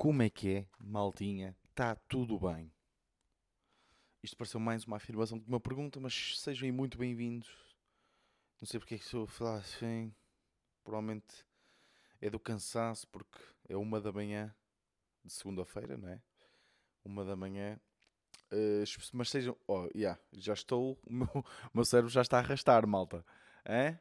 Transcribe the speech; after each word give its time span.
Como 0.00 0.22
é 0.22 0.30
que 0.30 0.48
é, 0.56 0.66
maltinha? 0.78 1.54
Está 1.68 1.94
tudo 1.94 2.38
bem? 2.38 2.72
Isto 4.22 4.34
pareceu 4.34 4.58
mais 4.58 4.86
uma 4.86 4.96
afirmação 4.96 5.36
do 5.36 5.44
que 5.44 5.50
uma 5.50 5.60
pergunta, 5.60 6.00
mas 6.00 6.40
sejam 6.40 6.72
muito 6.72 6.96
bem-vindos. 6.96 7.54
Não 8.58 8.66
sei 8.66 8.80
porque 8.80 8.94
é 8.94 8.98
que 8.98 9.04
estou 9.04 9.24
a 9.24 9.26
falar 9.26 9.56
assim. 9.58 10.10
Provavelmente 10.82 11.44
é 12.18 12.30
do 12.30 12.40
cansaço, 12.40 13.06
porque 13.08 13.38
é 13.68 13.76
uma 13.76 14.00
da 14.00 14.10
manhã 14.10 14.54
de 15.22 15.34
segunda-feira, 15.34 15.98
não 15.98 16.08
é? 16.08 16.22
Uma 17.04 17.22
da 17.22 17.36
manhã. 17.36 17.78
Uh, 18.50 18.82
mas 19.12 19.28
sejam. 19.28 19.54
Oh, 19.66 19.86
yeah, 19.94 20.18
já 20.32 20.54
estou. 20.54 20.98
O 21.06 21.12
meu, 21.12 21.28
o 21.34 21.70
meu 21.74 21.84
cérebro 21.84 22.10
já 22.10 22.22
está 22.22 22.38
a 22.38 22.40
arrastar, 22.40 22.86
malta. 22.86 23.22
É? 23.66 23.98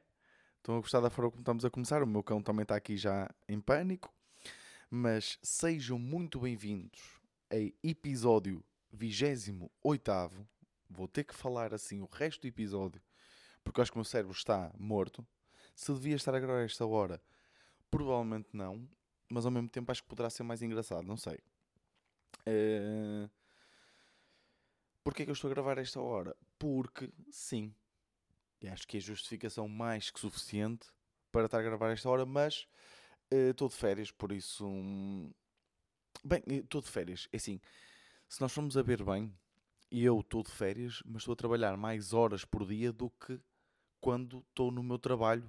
Estão 0.59 0.77
a 0.77 0.79
gostar 0.79 1.01
da 1.01 1.09
forma 1.09 1.29
como 1.31 1.41
estamos 1.41 1.65
a 1.65 1.69
começar? 1.69 2.01
O 2.01 2.07
meu 2.07 2.23
cão 2.23 2.41
também 2.41 2.63
está 2.63 2.77
aqui 2.77 2.95
já 2.95 3.29
em 3.49 3.59
pânico. 3.59 4.17
Mas 4.91 5.37
sejam 5.43 5.99
muito 5.99 6.39
bem-vindos 6.39 7.21
a 7.51 7.57
episódio 7.87 8.65
28. 8.91 9.69
Vou 10.89 11.07
ter 11.07 11.25
que 11.25 11.35
falar 11.35 11.75
assim 11.75 12.01
o 12.01 12.09
resto 12.11 12.41
do 12.41 12.47
episódio, 12.47 12.99
porque 13.63 13.79
acho 13.79 13.91
que 13.91 13.97
o 13.97 13.99
meu 13.99 14.03
cérebro 14.03 14.35
está 14.35 14.73
morto. 14.79 15.23
Se 15.75 15.93
devia 15.93 16.15
estar 16.15 16.33
a 16.33 16.39
gravar 16.39 16.63
esta 16.63 16.87
hora, 16.87 17.21
provavelmente 17.91 18.49
não, 18.51 18.89
mas 19.29 19.45
ao 19.45 19.51
mesmo 19.51 19.69
tempo 19.69 19.91
acho 19.91 20.01
que 20.01 20.09
poderá 20.09 20.27
ser 20.27 20.41
mais 20.41 20.63
engraçado, 20.63 21.03
não 21.03 21.17
sei. 21.17 21.37
Uh... 22.47 23.29
Porquê 25.03 25.21
é 25.21 25.25
que 25.25 25.29
eu 25.29 25.33
estou 25.33 25.51
a 25.51 25.53
gravar 25.53 25.77
esta 25.77 26.01
hora? 26.01 26.35
Porque 26.57 27.11
sim, 27.29 27.75
e 28.59 28.67
acho 28.67 28.87
que 28.87 28.97
é 28.97 28.99
justificação 28.99 29.69
mais 29.69 30.09
que 30.09 30.19
suficiente 30.19 30.87
para 31.31 31.45
estar 31.45 31.59
a 31.59 31.63
gravar 31.63 31.91
esta 31.91 32.09
hora, 32.09 32.25
mas 32.25 32.67
estou 33.31 33.67
uh, 33.67 33.69
de 33.69 33.75
férias, 33.75 34.11
por 34.11 34.31
isso. 34.31 34.65
Um... 34.65 35.31
Bem, 36.23 36.41
estou 36.47 36.81
de 36.81 36.89
férias. 36.89 37.27
É 37.31 37.37
assim, 37.37 37.59
se 38.27 38.41
nós 38.41 38.51
formos 38.51 38.77
a 38.77 38.81
ver 38.81 39.03
bem, 39.03 39.33
eu 39.91 40.19
estou 40.19 40.43
de 40.43 40.51
férias, 40.51 41.01
mas 41.05 41.21
estou 41.21 41.33
a 41.33 41.35
trabalhar 41.35 41.75
mais 41.77 42.13
horas 42.13 42.45
por 42.45 42.65
dia 42.65 42.91
do 42.91 43.09
que 43.09 43.39
quando 43.99 44.45
estou 44.49 44.71
no 44.71 44.83
meu 44.83 44.99
trabalho 44.99 45.47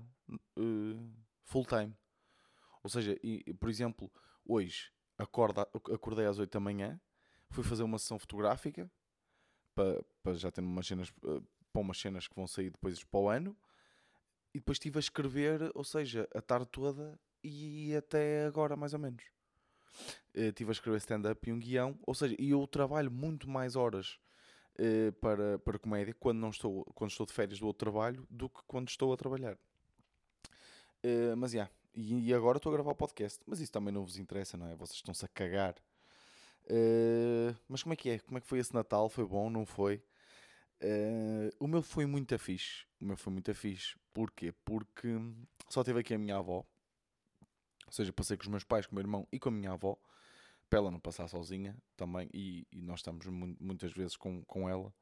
uh, 0.59 1.13
full 1.45 1.65
time. 1.65 1.95
Ou 2.83 2.91
seja, 2.91 3.19
e, 3.23 3.53
por 3.55 3.69
exemplo, 3.69 4.11
hoje 4.45 4.93
acorda, 5.19 5.63
acordei 5.93 6.27
às 6.27 6.39
8 6.39 6.51
da 6.51 6.61
manhã, 6.61 6.99
fui 7.51 7.63
fazer 7.63 7.83
uma 7.83 7.99
sessão 7.99 8.19
fotográfica 8.19 8.91
para, 9.75 10.03
para 10.23 10.35
já 10.35 10.51
ter 10.51 10.63
umas 10.63 10.87
cenas, 10.87 11.11
uh, 11.23 11.47
para 11.73 11.83
umas 11.83 11.99
cenas 11.99 12.27
que 12.27 12.35
vão 12.35 12.47
sair 12.47 12.71
depois 12.71 13.05
para 13.05 13.21
o 13.21 13.29
ano, 13.29 13.57
e 14.55 14.59
depois 14.59 14.77
estive 14.77 14.99
a 14.99 15.01
escrever, 15.01 15.71
ou 15.75 15.85
seja, 15.85 16.29
a 16.35 16.41
tarde 16.41 16.67
toda 16.71 17.19
e 17.43 17.95
até 17.97 18.45
agora, 18.47 18.77
mais 18.77 18.93
ou 18.93 18.99
menos. 18.99 19.25
Estive 20.35 20.71
a 20.71 20.73
escrever 20.73 20.99
stand-up 20.99 21.49
e 21.49 21.53
um 21.53 21.59
guião, 21.59 21.99
ou 22.07 22.15
seja, 22.15 22.37
eu 22.39 22.67
trabalho 22.67 23.11
muito 23.11 23.49
mais 23.49 23.75
horas 23.75 24.19
uh, 24.79 25.13
para, 25.15 25.59
para 25.59 25.79
comédia 25.79 26.15
quando, 26.19 26.39
não 26.39 26.51
estou, 26.51 26.85
quando 26.95 27.11
estou 27.11 27.27
de 27.27 27.33
férias 27.33 27.59
do 27.59 27.67
outro 27.67 27.91
trabalho 27.91 28.27
do 28.31 28.49
que 28.49 28.61
quando 28.67 28.89
estou 28.89 29.13
a 29.13 29.17
trabalhar. 29.17 29.55
Uh, 31.05 31.37
mas, 31.37 31.53
já, 31.53 31.57
yeah, 31.57 31.73
e, 31.95 32.29
e, 32.29 32.35
agora 32.35 32.59
estou 32.59 32.71
a 32.71 32.75
gravar 32.75 32.93
o 32.93 32.97
podcast, 32.97 33.41
mas 33.47 33.61
isso 33.61 33.73
também 33.73 33.93
não 33.93 34.05
vos 34.05 34.19
interessa, 34.19 34.57
não 34.57 34.69
é? 34.69 34.77
Vocês 34.77 34.97
estão-se 34.97 35.25
a 35.25 35.29
cagar. 35.29 35.75
Mas 37.69 37.83
como 37.83 37.93
é 37.93 37.97
que 37.97 38.11
é? 38.11 38.19
Como 38.21 38.39
é 38.39 38.41
que 38.41 38.47
foi 38.47 38.61
esse 38.61 38.73
Natal? 38.73 39.09
Foi 39.09 39.27
bom? 39.27 39.51
Não 39.51 39.67
foi? 39.67 40.01
O 41.59 41.67
meu 41.67 41.83
foi 41.83 42.07
muito 42.07 42.39
fixe. 42.39 42.85
O 43.01 43.07
meu 43.07 43.17
foi 43.17 43.33
muito 43.33 43.53
fixe. 43.53 43.97
Porquê? 44.15 44.53
Porque 44.65 45.09
só 45.69 45.83
teve 45.83 45.99
aqui 45.99 46.15
a 46.15 46.19
minha 46.19 46.37
avó. 46.37 46.65
Ou 47.91 47.95
seja, 47.95 48.13
passei 48.13 48.37
com 48.37 48.43
os 48.43 48.49
meus 48.49 48.65
pais, 48.65 48.87
com 48.87 48.93
o 48.93 48.95
meu 48.95 49.03
irmão 49.03 49.27
e 49.33 49.39
com 49.39 49.49
a 49.49 49.53
minha 49.53 49.73
avó. 49.73 49.99
Para 50.69 50.79
ela 50.79 50.91
não 50.91 51.01
passar 51.01 51.27
sozinha 51.29 51.77
também. 51.97 52.31
E, 52.33 52.67
e 52.71 52.81
nós 52.81 53.01
estamos 53.01 53.27
muitas 53.27 53.93
vezes 53.93 54.17
com, 54.17 54.45
com 54.45 54.69
ela. 54.69 54.95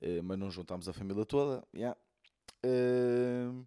Uh, 0.00 0.22
mas 0.24 0.38
não 0.38 0.50
juntámos 0.50 0.88
a 0.88 0.92
família 0.92 1.24
toda. 1.24 1.66
Yeah. 1.74 1.98
Uh, 2.64 3.66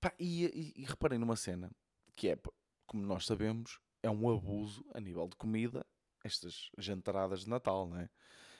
pá, 0.00 0.12
e, 0.18 0.44
e, 0.44 0.82
e 0.82 0.84
reparei 0.84 1.18
numa 1.18 1.36
cena 1.36 1.70
que 2.14 2.28
é, 2.28 2.38
como 2.86 3.06
nós 3.06 3.24
sabemos, 3.24 3.78
é 4.02 4.10
um 4.10 4.28
abuso 4.28 4.84
a 4.92 5.00
nível 5.00 5.28
de 5.28 5.36
comida. 5.36 5.86
Estas 6.24 6.70
jantaradas 6.76 7.40
de 7.40 7.50
Natal, 7.50 7.86
não 7.88 7.98
é? 7.98 8.10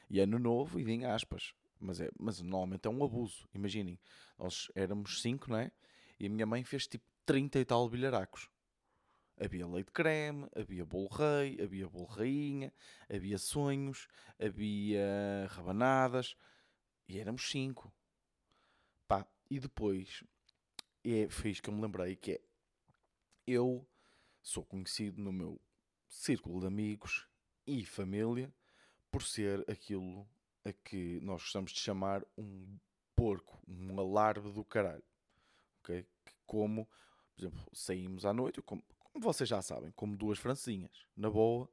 E 0.09 0.21
ano 0.21 0.39
novo 0.39 0.81
e 0.81 0.91
em 0.91 1.05
aspas 1.05 1.55
mas, 1.83 2.01
é, 2.01 2.11
mas 2.19 2.41
normalmente 2.41 2.87
é 2.87 2.91
um 2.91 3.05
abuso. 3.05 3.47
Imaginem, 3.53 3.99
nós 4.39 4.71
éramos 4.75 5.21
cinco, 5.21 5.51
não 5.51 5.59
é? 5.59 5.71
E 6.19 6.27
a 6.27 6.31
minha 6.31 6.47
mãe 6.47 6.65
fez 6.65 6.87
tipo 6.87 7.05
30 7.27 7.59
e 7.59 7.65
tal 7.65 7.89
bilharacos. 7.89 8.49
Havia 9.43 9.67
leite 9.67 9.91
creme, 9.91 10.49
havia 10.55 10.85
bolo 10.85 11.09
rei, 11.09 11.59
havia 11.61 11.89
bolo 11.89 12.05
rainha, 12.05 12.73
havia 13.13 13.39
sonhos, 13.39 14.07
havia 14.39 15.49
rabanadas. 15.49 16.37
E 17.09 17.19
éramos 17.19 17.51
cinco. 17.51 17.93
Pá, 19.09 19.27
e 19.51 19.59
depois, 19.59 20.23
é, 21.05 21.29
foi 21.29 21.55
que 21.55 21.69
eu 21.69 21.75
me 21.75 21.83
lembrei, 21.83 22.15
que 22.15 22.33
é, 22.33 22.41
eu 23.47 23.85
sou 24.41 24.65
conhecido 24.65 25.21
no 25.21 25.33
meu 25.33 25.61
círculo 26.09 26.61
de 26.61 26.67
amigos 26.67 27.27
e 27.67 27.85
família 27.85 28.53
por 29.11 29.23
ser 29.23 29.69
aquilo 29.69 30.29
a 30.65 30.73
que 30.73 31.21
nós 31.21 31.43
gostamos 31.43 31.73
de 31.73 31.81
chamar 31.81 32.25
um 32.39 32.79
porco, 33.17 33.61
um 33.67 33.99
alarme 33.99 34.53
do 34.53 34.65
caralho. 34.65 35.05
Okay? 35.81 36.07
Que 36.25 36.33
como, 36.47 36.87
por 37.35 37.43
exemplo, 37.43 37.69
saímos 37.73 38.25
à 38.25 38.33
noite, 38.33 38.63
como, 38.63 38.85
como 39.13 39.25
vocês 39.25 39.49
já 39.49 39.61
sabem, 39.61 39.93
como 39.93 40.17
duas 40.17 40.39
francesinhas, 40.39 41.07
na 41.17 41.31
boa. 41.31 41.69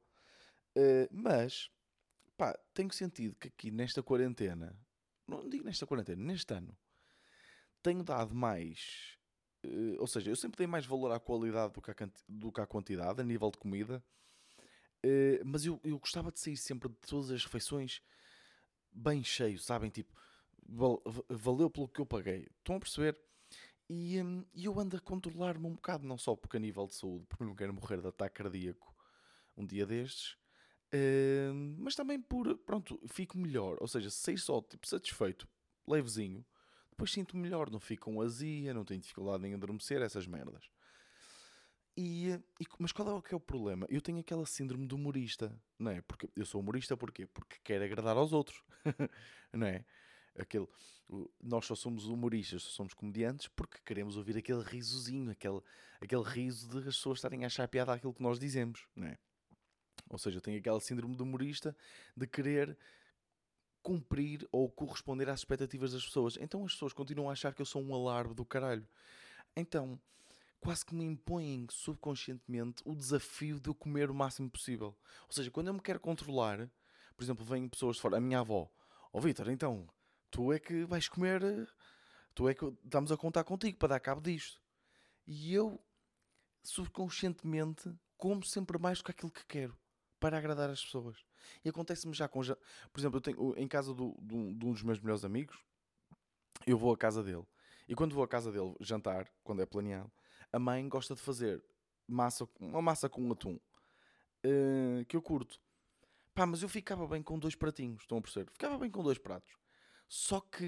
Uh, 0.76 1.08
mas, 1.10 1.70
pá, 2.36 2.56
tenho 2.74 2.92
sentido 2.92 3.34
que 3.36 3.48
aqui 3.48 3.70
nesta 3.70 4.02
quarentena, 4.02 4.78
não 5.26 5.48
digo 5.48 5.64
nesta 5.64 5.86
quarentena, 5.86 6.22
neste 6.22 6.52
ano, 6.52 6.76
tenho 7.82 8.04
dado 8.04 8.34
mais. 8.34 9.18
Uh, 9.64 9.96
ou 9.98 10.06
seja, 10.06 10.30
eu 10.30 10.36
sempre 10.36 10.58
dei 10.58 10.66
mais 10.66 10.86
valor 10.86 11.12
à 11.12 11.18
qualidade 11.18 11.72
do 11.72 11.80
que 11.80 11.90
à, 11.90 11.94
do 12.28 12.52
que 12.52 12.60
à 12.60 12.66
quantidade, 12.66 13.20
a 13.20 13.24
nível 13.24 13.50
de 13.50 13.58
comida. 13.58 14.04
Uh, 15.04 15.42
mas 15.44 15.64
eu, 15.64 15.80
eu 15.82 15.98
gostava 15.98 16.30
de 16.30 16.38
sair 16.38 16.56
sempre 16.56 16.88
de 16.88 16.96
todas 16.96 17.30
as 17.30 17.44
refeições 17.44 18.02
bem 18.92 19.24
cheio, 19.24 19.58
sabem? 19.58 19.90
Tipo, 19.90 20.14
valeu 21.28 21.70
pelo 21.70 21.88
que 21.88 22.00
eu 22.00 22.06
paguei. 22.06 22.46
Estão 22.58 22.76
a 22.76 22.80
perceber? 22.80 23.18
E 23.92 24.22
hum, 24.22 24.44
eu 24.54 24.78
ando 24.78 24.96
a 24.96 25.00
controlar-me 25.00 25.66
um 25.66 25.74
bocado, 25.74 26.06
não 26.06 26.16
só 26.16 26.36
porque 26.36 26.56
a 26.56 26.60
nível 26.60 26.86
de 26.86 26.94
saúde, 26.94 27.26
porque 27.28 27.42
não 27.42 27.56
quero 27.56 27.74
morrer 27.74 28.00
de 28.00 28.06
ataque 28.06 28.40
cardíaco 28.40 28.94
um 29.56 29.66
dia 29.66 29.84
destes, 29.84 30.36
hum, 30.94 31.74
mas 31.76 31.96
também 31.96 32.20
por, 32.20 32.56
pronto, 32.58 33.00
fico 33.08 33.36
melhor. 33.36 33.78
Ou 33.80 33.88
seja, 33.88 34.08
sei 34.08 34.36
só, 34.36 34.62
tipo, 34.62 34.86
satisfeito, 34.86 35.48
levezinho, 35.88 36.46
depois 36.90 37.10
sinto 37.10 37.36
melhor, 37.36 37.68
não 37.68 37.80
fico 37.80 38.04
com 38.04 38.20
azia, 38.20 38.72
não 38.72 38.84
tenho 38.84 39.00
dificuldade 39.00 39.44
em 39.44 39.54
adormecer, 39.54 40.00
essas 40.00 40.24
merdas. 40.24 40.70
E, 41.96 42.28
e, 42.60 42.66
mas 42.78 42.92
qual 42.92 43.08
é 43.08 43.12
o 43.12 43.20
que 43.20 43.34
é 43.34 43.36
o 43.36 43.40
problema? 43.40 43.88
Eu 43.90 44.00
tenho 44.00 44.20
aquela 44.20 44.46
síndrome 44.46 44.86
do 44.86 44.94
humorista, 44.94 45.52
não 45.76 45.90
é? 45.90 46.00
Porque 46.02 46.30
eu 46.36 46.46
sou 46.46 46.60
humorista 46.60 46.96
porquê? 46.96 47.26
Porque 47.26 47.56
quero 47.64 47.84
agradar 47.84 48.16
aos 48.16 48.32
outros, 48.32 48.62
não 49.52 49.66
é? 49.66 49.84
Aquele, 50.38 50.68
nós 51.40 51.66
só 51.66 51.74
somos 51.74 52.06
humoristas, 52.06 52.62
só 52.62 52.70
somos 52.70 52.94
comediantes 52.94 53.48
porque 53.48 53.78
queremos 53.84 54.16
ouvir 54.16 54.36
aquele 54.36 54.62
risozinho, 54.62 55.30
aquele, 55.30 55.60
aquele 56.00 56.22
riso 56.22 56.68
de 56.68 56.78
as 56.78 56.96
pessoas 56.96 57.18
estarem 57.18 57.44
a 57.44 57.46
achar 57.46 57.66
piada 57.68 57.92
aquilo 57.92 58.14
que 58.14 58.22
nós 58.22 58.38
dizemos, 58.38 58.86
não 58.94 59.08
é? 59.08 59.18
Ou 60.08 60.18
seja, 60.18 60.38
eu 60.38 60.40
tenho 60.40 60.58
aquela 60.58 60.80
síndrome 60.80 61.14
do 61.14 61.24
humorista 61.24 61.76
de 62.16 62.26
querer 62.26 62.76
cumprir 63.82 64.46
ou 64.50 64.68
corresponder 64.70 65.28
às 65.28 65.40
expectativas 65.40 65.92
das 65.92 66.04
pessoas. 66.04 66.36
Então 66.40 66.64
as 66.64 66.72
pessoas 66.72 66.92
continuam 66.92 67.28
a 67.28 67.32
achar 67.32 67.54
que 67.54 67.62
eu 67.62 67.66
sou 67.66 67.82
um 67.82 67.94
alarme 67.94 68.34
do 68.34 68.44
caralho. 68.44 68.86
Então, 69.56 70.00
quase 70.60 70.84
que 70.84 70.94
me 70.94 71.04
impõem 71.04 71.66
subconscientemente 71.70 72.82
o 72.84 72.94
desafio 72.94 73.58
de 73.58 73.68
eu 73.68 73.74
comer 73.74 74.10
o 74.10 74.14
máximo 74.14 74.50
possível. 74.50 74.96
Ou 75.26 75.32
seja, 75.32 75.50
quando 75.50 75.68
eu 75.68 75.74
me 75.74 75.80
quero 75.80 75.98
controlar, 75.98 76.70
por 77.16 77.24
exemplo, 77.24 77.44
vêm 77.44 77.68
pessoas 77.68 77.96
de 77.96 78.02
fora, 78.02 78.18
a 78.18 78.20
minha 78.20 78.40
avó, 78.40 78.70
ó 79.12 79.18
oh, 79.18 79.20
Vitor, 79.20 79.48
então, 79.48 79.88
tu 80.30 80.52
é 80.52 80.58
que 80.58 80.84
vais 80.84 81.08
comer, 81.08 81.42
tu 82.34 82.48
é 82.48 82.54
que 82.54 82.64
estamos 82.84 83.10
a 83.12 83.16
contar 83.16 83.44
contigo 83.44 83.78
para 83.78 83.90
dar 83.90 84.00
cabo 84.00 84.20
disto. 84.20 84.60
E 85.26 85.54
eu, 85.54 85.80
subconscientemente, 86.62 87.92
como 88.16 88.44
sempre 88.44 88.78
mais 88.78 88.98
do 88.98 89.04
que 89.04 89.10
aquilo 89.10 89.30
que 89.30 89.44
quero. 89.46 89.76
Para 90.18 90.36
agradar 90.36 90.68
as 90.68 90.84
pessoas. 90.84 91.16
E 91.64 91.68
acontece-me 91.70 92.12
já 92.12 92.28
com. 92.28 92.40
Por 92.42 93.00
exemplo, 93.00 93.16
eu 93.16 93.20
tenho, 93.22 93.54
em 93.56 93.66
casa 93.66 93.94
do, 93.94 94.14
do, 94.20 94.54
de 94.54 94.66
um 94.66 94.72
dos 94.72 94.82
meus 94.82 95.00
melhores 95.00 95.24
amigos, 95.24 95.58
eu 96.66 96.76
vou 96.76 96.92
à 96.92 96.96
casa 96.96 97.22
dele. 97.22 97.46
E 97.88 97.94
quando 97.94 98.14
vou 98.14 98.22
à 98.22 98.28
casa 98.28 98.52
dele 98.52 98.74
jantar, 98.80 99.26
quando 99.42 99.62
é 99.62 99.66
planeado, 99.66 100.12
a 100.52 100.58
mãe 100.58 100.86
gosta 100.88 101.14
de 101.14 101.22
fazer 101.22 101.64
massa, 102.06 102.46
uma 102.58 102.82
massa 102.82 103.08
com 103.08 103.32
atum. 103.32 103.58
Uh, 104.44 105.04
que 105.06 105.16
eu 105.16 105.22
curto. 105.22 105.58
Pá, 106.34 106.46
mas 106.46 106.62
eu 106.62 106.68
ficava 106.68 107.06
bem 107.06 107.22
com 107.22 107.38
dois 107.38 107.54
pratinhos, 107.54 108.02
estão 108.02 108.18
a 108.18 108.20
perceber? 108.20 108.50
Ficava 108.52 108.78
bem 108.78 108.90
com 108.90 109.02
dois 109.02 109.18
pratos. 109.18 109.59
Só 110.10 110.40
que 110.40 110.64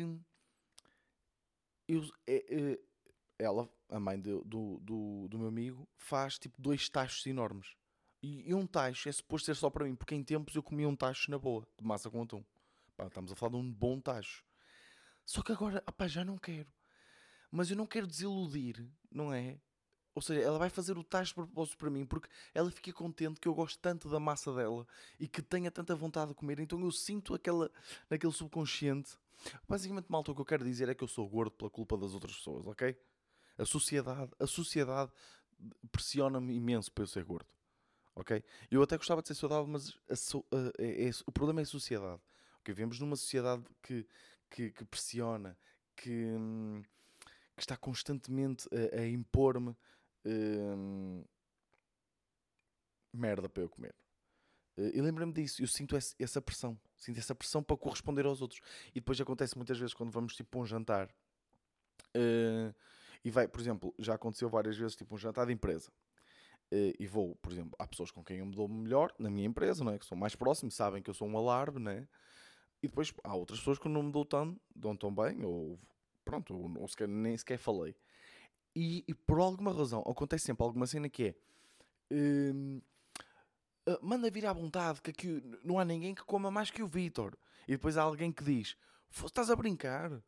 eu, 1.88 2.08
é, 2.28 2.44
é, 2.48 2.78
ela, 3.40 3.68
a 3.88 3.98
mãe 3.98 4.20
do, 4.20 4.44
do, 4.44 4.78
do, 4.78 5.28
do, 5.28 5.36
meu 5.36 5.48
amigo, 5.48 5.88
faz 5.96 6.38
tipo 6.38 6.62
dois 6.62 6.88
tachos 6.88 7.26
enormes. 7.26 7.74
E, 8.22 8.48
e 8.48 8.54
um 8.54 8.64
tacho 8.68 9.08
é 9.08 9.12
suposto 9.12 9.46
ser 9.46 9.56
só 9.56 9.68
para 9.68 9.84
mim, 9.84 9.96
porque 9.96 10.14
em 10.14 10.22
tempos 10.22 10.54
eu 10.54 10.62
comia 10.62 10.88
um 10.88 10.94
tacho 10.94 11.28
na 11.28 11.40
boa, 11.40 11.66
de 11.76 11.84
massa 11.84 12.08
com 12.08 12.22
atum. 12.22 12.44
Pá, 12.96 13.08
estamos 13.08 13.32
a 13.32 13.34
falar 13.34 13.50
de 13.50 13.56
um 13.56 13.68
bom 13.68 14.00
tacho. 14.00 14.44
Só 15.26 15.42
que 15.42 15.50
agora, 15.50 15.82
já 16.06 16.24
não 16.24 16.38
quero. 16.38 16.72
Mas 17.50 17.68
eu 17.68 17.76
não 17.76 17.86
quero 17.86 18.06
desiludir, 18.06 18.88
não 19.10 19.34
é? 19.34 19.60
Ou 20.14 20.22
seja, 20.22 20.40
ela 20.40 20.58
vai 20.58 20.70
fazer 20.70 20.96
o 20.96 21.02
tacho 21.02 21.30
de 21.30 21.34
propósito 21.34 21.78
para 21.78 21.90
mim 21.90 22.06
porque 22.06 22.28
ela 22.54 22.70
fica 22.70 22.92
contente 22.92 23.40
que 23.40 23.48
eu 23.48 23.54
gosto 23.54 23.80
tanto 23.80 24.08
da 24.08 24.20
massa 24.20 24.54
dela 24.54 24.86
e 25.18 25.26
que 25.26 25.42
tenha 25.42 25.70
tanta 25.70 25.96
vontade 25.96 26.28
de 26.28 26.34
comer. 26.36 26.60
Então 26.60 26.80
eu 26.80 26.92
sinto 26.92 27.34
aquela, 27.34 27.68
naquele 28.08 28.32
subconsciente. 28.32 29.16
Basicamente, 29.68 30.06
malta, 30.08 30.32
o 30.32 30.34
que 30.34 30.40
eu 30.40 30.46
quero 30.46 30.64
dizer 30.64 30.88
é 30.88 30.94
que 30.94 31.04
eu 31.04 31.08
sou 31.08 31.28
gordo 31.28 31.52
pela 31.52 31.70
culpa 31.70 31.96
das 31.96 32.14
outras 32.14 32.36
pessoas, 32.36 32.66
ok? 32.66 32.96
A 33.58 33.64
sociedade, 33.64 34.30
a 34.38 34.46
sociedade 34.46 35.12
pressiona-me 35.90 36.54
imenso 36.54 36.90
para 36.92 37.02
eu 37.04 37.06
ser 37.06 37.24
gordo, 37.24 37.48
ok? 38.14 38.42
Eu 38.70 38.82
até 38.82 38.96
gostava 38.96 39.22
de 39.22 39.28
ser 39.28 39.34
saudável, 39.34 39.66
mas 39.66 39.96
so, 40.18 40.44
é, 40.78 41.08
é, 41.08 41.10
o 41.26 41.32
problema 41.32 41.60
é 41.60 41.64
a 41.64 41.66
sociedade. 41.66 42.20
Okay? 42.60 42.74
Vivemos 42.74 42.98
numa 43.00 43.16
sociedade 43.16 43.64
que, 43.82 44.06
que, 44.48 44.70
que 44.70 44.84
pressiona, 44.84 45.56
que, 45.96 46.10
hum, 46.10 46.82
que, 47.56 47.62
está 47.62 47.76
constantemente 47.76 48.68
a, 48.72 49.00
a 49.00 49.08
impor-me 49.08 49.76
hum, 50.24 51.24
merda 53.12 53.48
para 53.48 53.62
eu 53.62 53.68
comer. 53.68 53.94
Uh, 54.76 54.90
e 54.94 55.02
lembrei-me 55.02 55.32
disso, 55.32 55.62
eu 55.62 55.68
sinto 55.68 55.96
essa, 55.96 56.40
pressão, 56.40 56.80
sinto 57.02 57.18
essa 57.18 57.34
pressão 57.34 57.62
para 57.62 57.76
corresponder 57.76 58.24
aos 58.26 58.40
outros. 58.40 58.60
E 58.90 59.00
depois 59.00 59.20
acontece 59.20 59.56
muitas 59.56 59.78
vezes 59.78 59.92
quando 59.92 60.10
vamos 60.10 60.34
tipo 60.36 60.58
a 60.58 60.62
um 60.62 60.66
jantar. 60.66 61.08
Uh, 62.16 62.74
e 63.24 63.30
vai, 63.30 63.48
por 63.48 63.60
exemplo, 63.60 63.94
já 63.98 64.14
aconteceu 64.14 64.48
várias 64.48 64.76
vezes 64.76 64.94
tipo 64.94 65.14
um 65.14 65.18
jantar 65.18 65.46
de 65.46 65.52
empresa. 65.52 65.90
Uh, 66.72 66.94
e 66.98 67.06
vou, 67.06 67.34
por 67.36 67.52
exemplo, 67.52 67.74
há 67.78 67.86
pessoas 67.86 68.10
com 68.10 68.22
quem 68.22 68.38
eu 68.38 68.46
me 68.46 68.54
dou 68.54 68.68
melhor 68.68 69.12
na 69.18 69.28
minha 69.28 69.46
empresa, 69.46 69.82
não 69.82 69.92
é? 69.92 69.98
que 69.98 70.06
são 70.06 70.16
mais 70.16 70.36
próximos, 70.36 70.74
sabem 70.74 71.02
que 71.02 71.10
eu 71.10 71.14
sou 71.14 71.28
um 71.28 71.36
alarme, 71.36 71.80
né? 71.80 72.08
E 72.82 72.88
depois 72.88 73.12
há 73.24 73.34
outras 73.34 73.58
pessoas 73.58 73.78
que 73.78 73.88
não 73.88 74.02
me 74.02 74.12
dão 74.12 74.24
tão, 74.24 74.60
dão 74.74 74.96
tão 74.96 75.14
bem, 75.14 75.44
ou 75.44 75.78
pronto, 76.24 76.54
ou, 76.54 76.80
ou 76.80 76.88
sequer, 76.88 77.08
nem 77.08 77.36
sequer 77.36 77.58
falei. 77.58 77.94
E, 78.74 79.04
e, 79.06 79.14
por 79.14 79.38
alguma 79.38 79.72
razão 79.72 80.00
acontece 80.06 80.46
sempre 80.46 80.64
alguma 80.64 80.86
cena 80.86 81.08
que 81.08 81.24
é 81.24 81.34
uh, 82.14 82.82
uh, 83.88 83.98
manda 84.02 84.30
vir 84.30 84.46
à 84.46 84.52
vontade 84.52 85.00
que 85.00 85.10
aqui 85.10 85.42
não 85.62 85.78
há 85.78 85.84
ninguém 85.84 86.14
que 86.14 86.24
coma 86.24 86.50
mais 86.50 86.70
que 86.70 86.82
o 86.82 86.86
Vitor. 86.86 87.36
E 87.66 87.72
depois 87.72 87.96
há 87.96 88.02
alguém 88.02 88.32
que 88.32 88.44
diz: 88.44 88.76
Estás 89.10 89.50
a 89.50 89.56
brincar? 89.56 90.22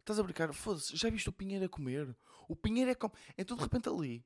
Estás 0.00 0.18
a 0.18 0.22
brincar? 0.22 0.52
Foda-se, 0.52 0.96
já 0.96 1.10
viste 1.10 1.28
o 1.28 1.32
Pinheiro 1.32 1.64
a 1.64 1.68
comer? 1.68 2.16
O 2.48 2.56
Pinheiro 2.56 2.90
é 2.90 2.94
como. 2.94 3.14
Então 3.36 3.56
de 3.56 3.62
repente 3.62 3.88
ali, 3.88 4.24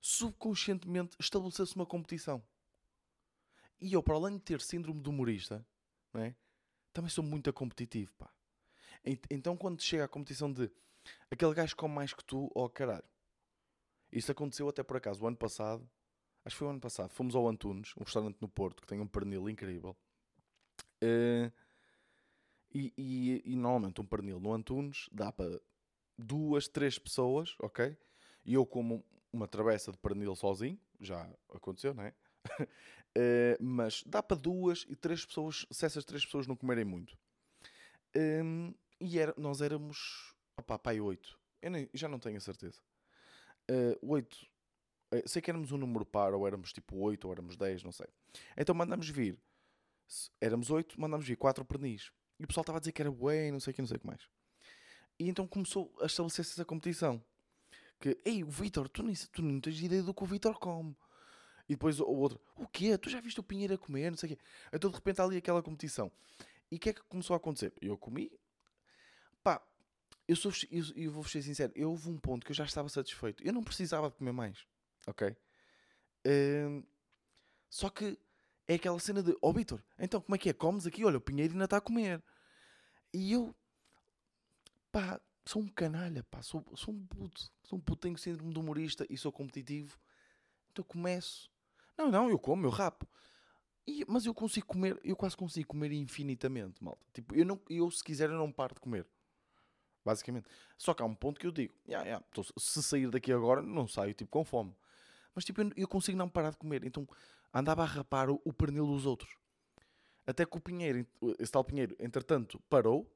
subconscientemente, 0.00 1.16
estabeleceu-se 1.20 1.74
uma 1.74 1.86
competição. 1.86 2.42
E 3.80 3.92
eu, 3.92 4.02
para 4.02 4.14
além 4.14 4.36
de 4.36 4.42
ter 4.42 4.60
síndrome 4.60 5.02
de 5.02 5.08
humorista, 5.08 5.66
não 6.12 6.22
é? 6.22 6.34
também 6.94 7.10
sou 7.10 7.24
muito 7.24 7.52
competitivo, 7.52 8.12
pá. 8.14 8.32
Então 9.28 9.56
quando 9.56 9.82
chega 9.82 10.04
a 10.04 10.08
competição 10.08 10.50
de 10.50 10.70
aquele 11.30 11.52
gajo 11.52 11.76
come 11.76 11.94
mais 11.94 12.14
que 12.14 12.24
tu, 12.24 12.50
oh 12.54 12.68
caralho. 12.68 13.04
Isso 14.10 14.30
aconteceu 14.30 14.68
até 14.68 14.82
por 14.82 14.96
acaso 14.96 15.22
o 15.22 15.26
ano 15.26 15.36
passado. 15.36 15.88
Acho 16.44 16.54
que 16.54 16.58
foi 16.58 16.68
o 16.68 16.70
ano 16.70 16.80
passado. 16.80 17.10
Fomos 17.10 17.34
ao 17.34 17.48
Antunes, 17.48 17.94
um 17.96 18.04
restaurante 18.04 18.36
no 18.40 18.48
Porto 18.48 18.82
que 18.82 18.86
tem 18.86 19.00
um 19.00 19.06
pernil 19.06 19.48
incrível. 19.48 19.96
Uh, 21.02 21.52
e, 22.72 22.92
e, 22.96 23.42
e, 23.44 23.56
normalmente 23.56 24.00
um 24.00 24.04
pernil 24.04 24.40
no 24.40 24.52
Antunes 24.52 25.08
dá 25.12 25.30
para 25.30 25.60
duas, 26.18 26.66
três 26.66 26.98
pessoas, 26.98 27.54
ok? 27.60 27.96
E 28.44 28.54
eu 28.54 28.66
como 28.66 29.04
uma 29.32 29.48
travessa 29.48 29.92
de 29.92 29.98
pernil 29.98 30.34
sozinho, 30.34 30.78
já 31.00 31.28
aconteceu, 31.52 31.94
não 31.94 32.04
é? 32.04 32.14
Uh, 32.60 33.56
mas 33.60 34.02
dá 34.04 34.22
para 34.22 34.36
duas 34.36 34.84
e 34.88 34.96
três 34.96 35.24
pessoas, 35.24 35.66
se 35.70 35.86
essas 35.86 36.04
três 36.04 36.24
pessoas 36.24 36.46
não 36.46 36.56
comerem 36.56 36.84
muito. 36.84 37.16
Um, 38.16 38.74
e 39.00 39.18
era, 39.18 39.34
nós 39.36 39.60
éramos, 39.60 40.34
opá, 40.56 40.78
pai, 40.78 41.00
oito. 41.00 41.38
Eu 41.60 41.70
nem, 41.70 41.88
já 41.92 42.08
não 42.08 42.18
tenho 42.18 42.36
a 42.36 42.40
certeza. 42.40 42.80
Uh, 43.70 44.12
oito. 44.12 44.46
Uh, 45.14 45.28
sei 45.28 45.40
que 45.40 45.50
éramos 45.50 45.70
um 45.72 45.76
número 45.76 46.04
par, 46.04 46.34
ou 46.34 46.46
éramos 46.46 46.72
tipo 46.72 46.96
oito, 46.96 47.26
ou 47.26 47.32
éramos 47.32 47.56
dez, 47.56 47.82
não 47.82 47.92
sei. 47.92 48.06
Então 48.56 48.74
mandamos 48.74 49.08
vir. 49.08 49.38
Éramos 50.40 50.70
oito, 50.70 51.00
mandamos 51.00 51.26
vir 51.26 51.36
quatro 51.36 51.64
pernis. 51.64 52.10
E 52.38 52.44
o 52.44 52.46
pessoal 52.46 52.62
estava 52.62 52.78
a 52.78 52.80
dizer 52.80 52.92
que 52.92 53.02
era 53.02 53.10
bué, 53.10 53.50
não 53.50 53.60
sei 53.60 53.70
o 53.70 53.74
que, 53.74 53.82
não 53.82 53.88
sei 53.88 53.96
o 53.96 54.00
que 54.00 54.06
mais. 54.06 54.28
E 55.18 55.28
então 55.28 55.46
começou 55.46 55.94
a 56.00 56.06
estabelecer-se 56.06 56.52
essa 56.52 56.64
competição. 56.64 57.22
Que, 58.00 58.18
ei, 58.24 58.42
o 58.42 58.48
Vitor, 58.48 58.88
tu, 58.88 59.04
tu 59.32 59.42
não 59.42 59.60
tens 59.60 59.80
ideia 59.80 60.02
do 60.02 60.12
que 60.12 60.22
o 60.22 60.26
Vitor 60.26 60.58
come. 60.58 60.96
E 61.68 61.74
depois 61.74 61.98
o 62.00 62.06
outro, 62.06 62.40
o 62.56 62.66
quê? 62.66 62.98
Tu 62.98 63.08
já 63.08 63.20
viste 63.20 63.40
o 63.40 63.42
Pinheiro 63.42 63.74
a 63.74 63.78
comer? 63.78 64.10
Não 64.10 64.18
sei 64.18 64.32
o 64.32 64.36
quê. 64.36 64.42
Então 64.72 64.90
de 64.90 64.96
repente 64.96 65.20
há 65.20 65.24
ali 65.24 65.36
aquela 65.36 65.62
competição. 65.62 66.10
E 66.70 66.76
o 66.76 66.78
que 66.78 66.90
é 66.90 66.92
que 66.92 67.02
começou 67.04 67.34
a 67.34 67.36
acontecer? 67.36 67.72
Eu 67.80 67.96
comi. 67.96 68.30
Pá, 69.42 69.62
eu, 70.26 70.36
sou, 70.36 70.52
eu, 70.70 70.84
eu 70.96 71.10
vou 71.12 71.24
ser 71.24 71.42
sincero, 71.42 71.72
eu 71.74 71.90
houve 71.90 72.10
um 72.10 72.18
ponto 72.18 72.44
que 72.44 72.52
eu 72.52 72.56
já 72.56 72.64
estava 72.64 72.88
satisfeito. 72.88 73.42
Eu 73.46 73.52
não 73.52 73.62
precisava 73.62 74.10
de 74.10 74.16
comer 74.16 74.32
mais. 74.32 74.66
Ok? 75.06 75.28
Uh, 76.26 76.86
só 77.68 77.90
que 77.90 78.18
é 78.66 78.74
aquela 78.74 78.98
cena 78.98 79.22
de, 79.22 79.32
ó 79.42 79.50
oh, 79.50 79.52
Vitor, 79.52 79.82
então 79.98 80.20
como 80.20 80.34
é 80.34 80.38
que 80.38 80.48
é? 80.48 80.52
Comes 80.52 80.86
aqui? 80.86 81.04
Olha, 81.04 81.18
o 81.18 81.20
Pinheiro 81.20 81.52
ainda 81.52 81.64
está 81.64 81.76
a 81.76 81.80
comer. 81.80 82.22
E 83.12 83.32
eu, 83.32 83.54
pá, 84.90 85.20
sou 85.44 85.62
um 85.62 85.68
canalha, 85.68 86.22
pá, 86.24 86.42
sou, 86.42 86.64
sou 86.74 86.94
um 86.94 87.06
puto. 87.06 87.52
Sou 87.62 87.78
um 87.78 87.82
puto, 87.82 88.02
tenho 88.02 88.18
síndrome 88.18 88.52
de 88.52 88.58
humorista 88.58 89.06
e 89.10 89.16
sou 89.18 89.30
competitivo. 89.30 89.98
Então 90.70 90.84
começo 90.84 91.52
não, 91.96 92.10
não, 92.10 92.28
eu 92.28 92.38
como, 92.38 92.66
eu 92.66 92.70
rapo. 92.70 93.06
E, 93.86 94.04
mas 94.08 94.26
eu 94.26 94.34
consigo 94.34 94.66
comer, 94.66 94.98
eu 95.04 95.14
quase 95.14 95.36
consigo 95.36 95.68
comer 95.68 95.92
infinitamente, 95.92 96.82
malta. 96.82 97.04
Tipo, 97.12 97.34
eu, 97.34 97.44
não, 97.44 97.60
eu 97.68 97.90
se 97.90 98.02
quiser 98.02 98.30
eu 98.30 98.36
não 98.36 98.50
paro 98.50 98.74
de 98.74 98.80
comer. 98.80 99.06
Basicamente. 100.04 100.46
Só 100.76 100.92
que 100.92 101.02
há 101.02 101.06
um 101.06 101.14
ponto 101.14 101.40
que 101.40 101.46
eu 101.46 101.52
digo, 101.52 101.74
yeah, 101.86 102.04
yeah, 102.06 102.26
então, 102.30 102.44
se 102.56 102.82
sair 102.82 103.10
daqui 103.10 103.32
agora, 103.32 103.62
não 103.62 103.86
saio 103.86 104.12
tipo 104.12 104.30
com 104.30 104.44
fome. 104.44 104.74
Mas 105.34 105.44
tipo, 105.44 105.60
eu, 105.76 105.88
consigo 105.88 106.16
não 106.16 106.28
parar 106.28 106.50
de 106.50 106.56
comer. 106.56 106.84
Então 106.84 107.06
andava 107.52 107.82
a 107.82 107.86
rapar 107.86 108.30
o, 108.30 108.40
o 108.44 108.52
pernil 108.52 108.86
dos 108.86 109.06
outros. 109.06 109.36
Até 110.26 110.46
que 110.46 110.56
o 110.56 110.60
Pinheiro, 110.60 111.06
esse 111.38 111.52
tal 111.52 111.64
Pinheiro, 111.64 111.96
entretanto, 111.98 112.60
parou. 112.68 113.10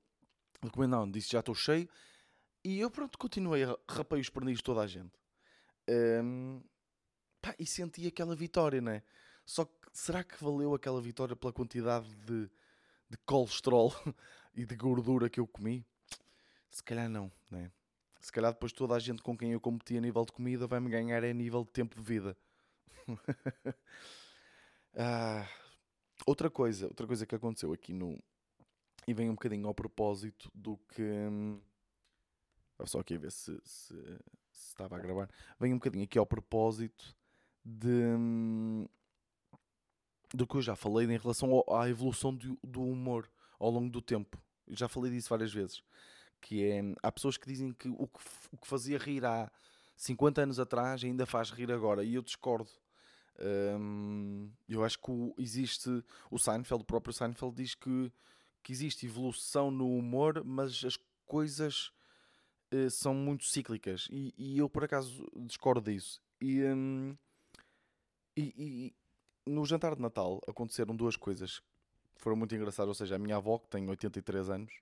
Recomendando, 0.61 1.12
disse 1.12 1.31
já 1.31 1.40
estou 1.40 1.54
cheio. 1.54 1.88
E 2.64 2.81
eu 2.81 2.90
pronto, 2.90 3.16
continuei 3.16 3.64
a 3.64 3.78
rapar 3.88 4.19
os 4.19 4.28
pernis 4.28 4.59
de 4.59 4.64
toda 4.64 4.81
a 4.81 4.87
gente. 4.87 5.12
Um, 5.88 6.61
Pá, 7.40 7.54
e 7.59 7.64
senti 7.64 8.07
aquela 8.07 8.35
vitória, 8.35 8.81
não 8.81 8.93
é? 8.93 9.02
Só 9.45 9.64
que 9.64 9.73
será 9.93 10.25
que 10.25 10.43
valeu 10.43 10.75
aquela 10.75 11.00
vitória 11.00 11.37
pela 11.37 11.52
quantidade 11.52 12.12
de, 12.16 12.50
de 13.09 13.16
colesterol 13.25 13.95
e 14.54 14.66
de 14.66 14.76
gordura 14.76 15.31
que 15.31 15.40
eu 15.40 15.47
comi? 15.47 15.87
Se 16.71 16.83
calhar 16.83 17.09
não, 17.09 17.33
né? 17.50 17.71
Se 18.21 18.33
calhar 18.33 18.53
depois 18.53 18.73
toda 18.73 18.95
a 18.95 18.99
gente 18.99 19.23
com 19.23 19.37
quem 19.37 19.53
eu 19.53 19.61
competi 19.61 19.97
a 19.97 20.01
nível 20.01 20.25
de 20.25 20.33
comida 20.33 20.67
vai-me 20.67 20.91
ganhar 20.91 21.23
a 21.25 21.33
nível 21.33 21.65
de 21.65 21.71
tempo 21.71 21.97
de 21.97 22.03
vida. 22.03 22.37
ah, 24.97 25.49
outra 26.27 26.51
coisa, 26.51 26.87
outra 26.87 27.07
coisa 27.07 27.27
que 27.27 27.35
aconteceu 27.35 27.73
aqui 27.73 27.93
no... 27.93 28.19
E 29.07 29.15
vem 29.15 29.31
um 29.31 29.35
bocadinho 29.35 29.67
ao 29.67 29.75
propósito 29.75 30.51
do 30.55 30.77
que... 30.89 31.03
Hum, 31.03 31.61
só 32.85 33.01
aqui 33.01 33.15
a 33.15 33.19
ver 33.19 33.33
se, 33.33 33.59
se, 33.65 33.95
se 34.51 34.69
estava 34.69 34.97
a 34.97 35.01
gravar. 35.01 35.29
Vem 35.59 35.73
um 35.73 35.79
bocadinho 35.79 36.05
aqui 36.05 36.19
ao 36.19 36.27
propósito 36.27 37.17
de 37.65 38.17
do 40.33 40.47
que 40.47 40.57
eu 40.57 40.63
já 40.63 40.77
falei 40.77 41.07
em 41.07 41.19
relação 41.19 41.51
ao, 41.53 41.77
à 41.77 41.89
evolução 41.89 42.35
do, 42.35 42.59
do, 42.63 42.83
humor 42.83 43.31
ao 43.59 43.71
longo 43.71 43.91
do 43.91 44.03
tempo. 44.03 44.41
Eu 44.67 44.77
já 44.77 44.89
falei 44.89 45.11
disso 45.11 45.31
várias 45.31 45.53
vezes. 45.53 45.83
Que 46.40 46.64
é, 46.64 46.83
há 47.02 47.11
pessoas 47.11 47.37
que 47.37 47.47
dizem 47.47 47.73
que 47.73 47.88
o, 47.88 48.07
que 48.07 48.21
o 48.52 48.57
que 48.57 48.66
fazia 48.66 48.99
rir 48.99 49.25
há 49.25 49.50
50 49.97 50.42
anos 50.42 50.61
atrás 50.61 51.02
ainda 51.02 51.26
faz 51.26 51.50
rir 51.50 51.71
agora. 51.73 52.04
E 52.04 52.14
eu 52.14 52.23
discordo. 52.23 52.71
Um, 53.40 54.50
eu 54.68 54.85
acho 54.85 54.99
que 54.99 55.11
o, 55.11 55.35
existe. 55.38 56.02
O 56.30 56.38
Seinfeld, 56.38 56.83
o 56.83 56.87
próprio 56.87 57.12
Seinfeld, 57.12 57.54
diz 57.54 57.75
que, 57.75 58.12
que 58.62 58.73
existe 58.73 59.07
evolução 59.07 59.71
no 59.71 59.97
humor, 59.97 60.42
mas 60.45 60.85
as 60.85 60.99
coisas 61.26 61.92
uh, 62.73 62.90
são 62.90 63.14
muito 63.14 63.45
cíclicas. 63.45 64.09
E, 64.11 64.35
e, 64.37 64.59
eu, 64.59 64.68
por 64.68 64.85
acaso, 64.85 65.26
discordo 65.37 65.90
disso. 65.90 66.21
E. 66.40 66.62
Um, 66.62 67.16
e, 68.37 68.54
e, 68.57 68.95
no 69.45 69.64
jantar 69.64 69.97
de 69.97 70.02
Natal 70.02 70.40
aconteceram 70.47 70.95
duas 70.95 71.16
coisas 71.16 71.61
que 72.14 72.21
foram 72.21 72.37
muito 72.37 72.54
engraçadas. 72.54 72.88
Ou 72.88 72.95
seja, 72.95 73.16
a 73.16 73.18
minha 73.18 73.37
avó, 73.37 73.59
que 73.59 73.68
tem 73.68 73.88
83 73.88 74.50
anos, 74.50 74.73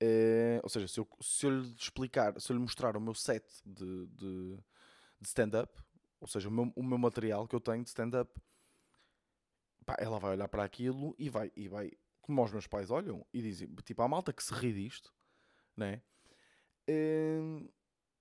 é, 0.00 0.60
ou 0.62 0.68
seja, 0.68 0.88
se 0.88 0.98
eu, 1.00 1.08
se 1.20 1.46
eu 1.46 1.50
lhe 1.50 1.74
explicar, 1.78 2.40
se 2.40 2.50
eu 2.50 2.56
lhe 2.56 2.62
mostrar 2.62 2.96
o 2.96 3.00
meu 3.00 3.14
set 3.14 3.44
de, 3.64 4.06
de, 4.06 4.56
de 5.20 5.28
stand-up, 5.28 5.72
ou 6.20 6.26
seja, 6.26 6.48
o 6.48 6.52
meu, 6.52 6.72
o 6.74 6.82
meu 6.82 6.98
material 6.98 7.46
que 7.46 7.54
eu 7.54 7.60
tenho 7.60 7.82
de 7.82 7.88
stand-up, 7.88 8.30
ela 9.98 10.18
vai 10.18 10.32
olhar 10.32 10.48
para 10.48 10.64
aquilo 10.64 11.14
e 11.18 11.28
vai, 11.28 11.52
e 11.54 11.68
vai, 11.68 11.92
como 12.22 12.42
os 12.42 12.52
meus 12.52 12.66
pais 12.66 12.90
olham, 12.90 13.24
e 13.32 13.42
dizem, 13.42 13.68
tipo, 13.84 14.02
a 14.02 14.08
malta 14.08 14.32
que 14.32 14.42
se 14.42 14.54
ri 14.54 14.72
disto, 14.72 15.12
né? 15.76 16.02
É, 16.86 17.38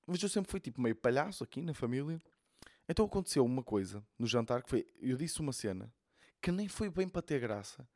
mas 0.06 0.22
eu 0.22 0.30
sempre 0.30 0.52
fui 0.52 0.60
tipo 0.60 0.82
meio 0.82 0.96
palhaço 0.96 1.44
aqui 1.44 1.62
na 1.62 1.74
família. 1.74 2.22
Então 2.88 3.06
aconteceu 3.06 3.46
uma 3.46 3.64
coisa 3.64 4.06
no 4.20 4.28
jantar 4.28 4.62
que 4.62 4.70
foi. 4.70 4.88
Eu 5.00 5.18
disse 5.18 5.40
uma 5.40 5.54
cena 5.54 5.94
que 6.42 6.52
nem 6.52 6.68
foi 6.68 6.90
bem 6.90 7.08
para 7.08 7.22
ter 7.22 7.40
graça. 7.40 7.88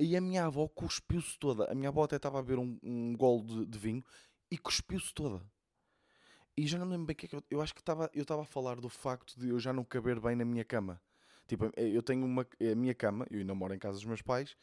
E 0.00 0.16
a 0.16 0.20
minha 0.20 0.46
avó 0.46 0.66
cuspiu-se 0.66 1.38
toda. 1.38 1.70
A 1.70 1.74
minha 1.74 1.90
avó 1.90 2.04
até 2.04 2.16
estava 2.16 2.38
a 2.38 2.42
beber 2.42 2.58
um, 2.58 2.78
um 2.82 3.14
golo 3.14 3.44
de, 3.44 3.66
de 3.66 3.78
vinho 3.78 4.02
e 4.50 4.56
cuspiu-se 4.56 5.12
toda. 5.12 5.44
E 6.56 6.66
já 6.66 6.78
não 6.78 6.88
lembro 6.88 7.06
bem 7.06 7.12
o 7.12 7.16
que 7.16 7.26
é 7.26 7.28
que 7.28 7.36
eu. 7.36 7.44
Eu 7.50 7.60
acho 7.60 7.74
que 7.74 7.82
estava, 7.82 8.10
eu 8.14 8.22
estava 8.22 8.40
a 8.40 8.46
falar 8.46 8.80
do 8.80 8.88
facto 8.88 9.38
de 9.38 9.50
eu 9.50 9.60
já 9.60 9.74
não 9.74 9.84
caber 9.84 10.18
bem 10.18 10.34
na 10.34 10.44
minha 10.44 10.64
cama. 10.64 10.98
Tipo, 11.46 11.70
eu 11.76 12.02
tenho 12.02 12.24
uma. 12.24 12.46
A 12.60 12.74
minha 12.74 12.94
cama, 12.94 13.26
eu 13.30 13.40
ainda 13.40 13.54
moro 13.54 13.74
em 13.74 13.78
casa 13.78 13.98
dos 13.98 14.06
meus 14.06 14.22
pais, 14.22 14.56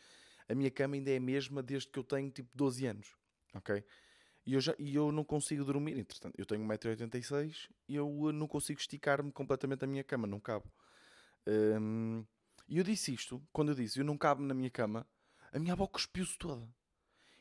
a 0.50 0.56
minha 0.56 0.72
cama 0.72 0.96
ainda 0.96 1.12
é 1.12 1.17
a 1.17 1.22
mesma 1.22 1.62
desde 1.62 1.88
que 1.89 2.00
eu 2.00 2.03
tenho 2.03 2.32
tipo 2.32 2.50
12 2.56 2.88
anos. 2.88 3.15
Ok? 3.53 3.84
E 4.44 4.53
eu, 4.53 4.62
já, 4.62 4.74
e 4.79 4.96
eu 4.96 5.12
não 5.12 5.24
consigo 5.24 5.63
dormir. 5.63 6.00
Entretanto, 6.00 6.34
eu 6.36 6.48
tenho 6.48 6.65
1,86m 6.65 7.70
e 7.88 7.96
eu 7.96 8.32
não 8.34 8.48
consigo 8.48 8.79
esticar-me 8.79 9.32
completamente 9.32 9.84
a 9.84 9.88
minha 9.88 10.03
cama, 10.03 10.25
não 10.25 10.39
cabe. 10.39 10.65
Um, 11.46 12.25
e 12.67 12.79
eu 12.79 12.84
disse 12.84 13.13
isto, 13.13 13.41
quando 13.53 13.70
eu 13.70 13.75
disse 13.75 14.00
eu 14.00 14.06
não 14.06 14.17
cabe 14.17 14.41
na 14.41 14.53
minha 14.53 14.70
cama, 14.70 15.06
a 15.51 15.59
minha 15.59 15.73
avó 15.73 15.87
cuspiu-se 15.87 16.37
toda. 16.37 16.67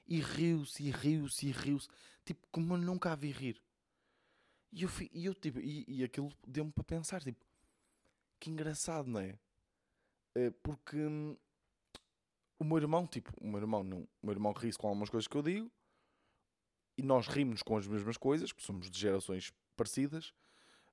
E 0.07 0.21
riu-se, 0.21 0.83
e 0.83 0.91
riu-se, 0.91 1.47
e 1.47 1.51
riu-se. 1.51 1.89
Tipo, 2.25 2.47
como 2.51 2.75
eu 2.75 2.79
nunca 2.79 3.13
a 3.13 3.17
vi 3.17 3.31
rir. 3.31 3.61
E 4.73 4.83
eu, 4.83 4.91
e, 5.13 5.25
eu, 5.27 5.35
tipo, 5.35 5.59
e, 5.61 5.85
e 5.89 6.05
aquilo 6.05 6.33
deu-me 6.47 6.71
para 6.71 6.85
pensar, 6.85 7.23
tipo, 7.23 7.45
que 8.39 8.51
engraçado, 8.51 9.09
não 9.09 9.21
é? 9.21 9.39
é 10.35 10.51
porque 10.63 10.97
hum, 10.97 11.37
o 12.59 12.65
meu 12.65 12.79
irmão, 12.79 13.07
tipo, 13.07 13.33
o 13.41 13.47
meu 13.47 13.61
irmão 13.61 13.83
não, 13.83 14.01
o 14.01 14.27
meu 14.27 14.33
irmão 14.33 14.53
ri-se 14.53 14.79
com 14.79 14.89
algumas 14.89 15.09
coisas 15.09 15.27
que 15.27 15.37
eu 15.37 15.43
digo, 15.43 15.71
e 16.99 17.03
nós 17.03 17.27
rimos 17.27 17.63
com 17.63 17.77
as 17.77 17.87
mesmas 17.87 18.17
coisas, 18.17 18.53
porque 18.53 18.67
somos 18.67 18.91
de 18.91 18.99
gerações 18.99 19.53
parecidas, 19.77 20.33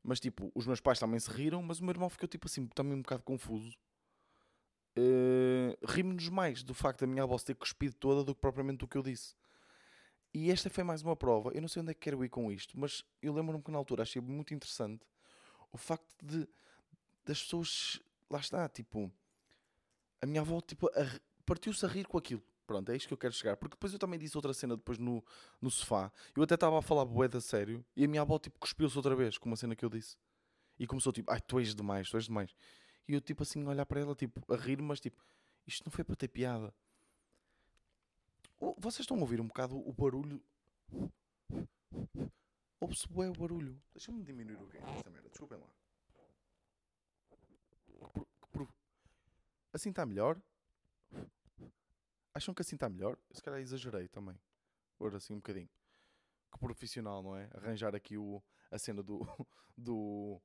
mas 0.03 0.19
tipo, 0.19 0.51
os 0.53 0.65
meus 0.65 0.81
pais 0.81 0.99
também 0.99 1.19
se 1.19 1.29
riram, 1.31 1.61
mas 1.63 1.79
o 1.79 1.83
meu 1.83 1.91
irmão 1.91 2.09
ficou 2.09 2.27
tipo 2.27 2.47
assim, 2.47 2.67
também 2.67 2.93
um 2.93 3.01
bocado 3.01 3.23
confuso. 3.23 3.77
Uh, 4.95 5.75
Rimos-nos 5.85 6.29
mais 6.29 6.63
do 6.63 6.73
facto 6.73 7.01
da 7.01 7.07
minha 7.07 7.23
avó 7.23 7.37
se 7.37 7.45
ter 7.45 7.55
cuspido 7.55 7.95
toda 7.95 8.23
do 8.23 8.35
que 8.35 8.41
propriamente 8.41 8.79
do 8.79 8.87
que 8.87 8.97
eu 8.97 9.03
disse. 9.03 9.35
E 10.33 10.51
esta 10.51 10.69
foi 10.69 10.83
mais 10.83 11.01
uma 11.01 11.15
prova. 11.15 11.51
Eu 11.53 11.61
não 11.61 11.67
sei 11.67 11.81
onde 11.81 11.91
é 11.91 11.93
que 11.93 11.99
quero 11.99 12.23
ir 12.25 12.29
com 12.29 12.51
isto, 12.51 12.79
mas 12.79 13.03
eu 13.21 13.33
lembro-me 13.33 13.63
que 13.63 13.71
na 13.71 13.77
altura 13.77 14.03
achei 14.03 14.21
muito 14.21 14.53
interessante 14.53 15.05
o 15.71 15.77
facto 15.77 16.13
de 16.21 16.47
das 17.25 17.41
pessoas. 17.41 18.01
Lá 18.29 18.39
está, 18.39 18.67
tipo. 18.67 19.11
A 20.21 20.25
minha 20.25 20.41
avó 20.41 20.61
tipo, 20.61 20.89
partiu-se 21.45 21.85
a 21.85 21.89
rir 21.89 22.07
com 22.07 22.17
aquilo. 22.17 22.41
Pronto, 22.65 22.89
é 22.91 22.95
isto 22.95 23.07
que 23.07 23.13
eu 23.13 23.17
quero 23.17 23.33
chegar. 23.33 23.57
Porque 23.57 23.75
depois 23.75 23.91
eu 23.91 23.99
também 23.99 24.17
disse 24.17 24.37
outra 24.37 24.53
cena 24.53 24.75
depois 24.75 24.97
no, 24.97 25.23
no 25.61 25.69
sofá. 25.69 26.11
Eu 26.35 26.43
até 26.43 26.55
estava 26.55 26.79
a 26.79 26.81
falar 26.81 27.05
boeda 27.05 27.41
sério 27.41 27.85
e 27.95 28.05
a 28.05 28.07
minha 28.07 28.21
avó 28.21 28.39
tipo 28.39 28.57
cuspiu-se 28.57 28.95
outra 28.97 29.15
vez 29.15 29.37
com 29.37 29.49
uma 29.49 29.55
cena 29.55 29.75
que 29.75 29.83
eu 29.83 29.89
disse. 29.89 30.17
E 30.79 30.87
começou 30.87 31.11
tipo, 31.11 31.31
ai, 31.31 31.41
tu 31.41 31.59
és 31.59 31.75
demais, 31.75 32.09
tu 32.09 32.17
és 32.17 32.25
demais. 32.25 32.55
E 33.07 33.13
eu 33.13 33.21
tipo 33.21 33.43
assim 33.43 33.65
a 33.65 33.69
olhar 33.69 33.85
para 33.85 33.99
ela, 33.99 34.15
tipo, 34.15 34.41
a 34.51 34.57
rir, 34.57 34.81
mas 34.81 34.99
tipo, 34.99 35.21
isto 35.67 35.85
não 35.85 35.91
foi 35.91 36.03
para 36.03 36.15
ter 36.15 36.27
piada. 36.27 36.73
vocês 38.77 39.01
estão 39.01 39.17
a 39.17 39.21
ouvir 39.21 39.41
um 39.41 39.47
bocado 39.47 39.77
o 39.77 39.91
barulho? 39.91 40.41
Ouve-se 42.79 43.07
bué 43.07 43.29
o 43.29 43.33
barulho. 43.33 43.81
Deixa-me 43.93 44.23
diminuir 44.23 44.61
o 44.61 44.67
que 44.67 44.77
é 44.77 44.81
essa 44.81 45.09
merda, 45.09 45.29
desculpem 45.29 45.57
lá. 45.57 45.67
Assim 49.73 49.89
está 49.89 50.05
melhor? 50.05 50.39
Acham 52.33 52.53
que 52.53 52.61
assim 52.61 52.75
está 52.75 52.87
melhor? 52.87 53.17
Se 53.31 53.41
calhar 53.41 53.59
exagerei 53.59 54.07
também. 54.07 54.39
Agora 54.99 55.17
assim 55.17 55.33
um 55.33 55.37
bocadinho. 55.37 55.69
Que 56.51 56.59
profissional, 56.59 57.23
não 57.23 57.35
é? 57.35 57.49
Arranjar 57.55 57.95
aqui 57.95 58.15
o, 58.15 58.41
a 58.69 58.77
cena 58.77 59.01
do, 59.01 59.25
do, 59.75 60.39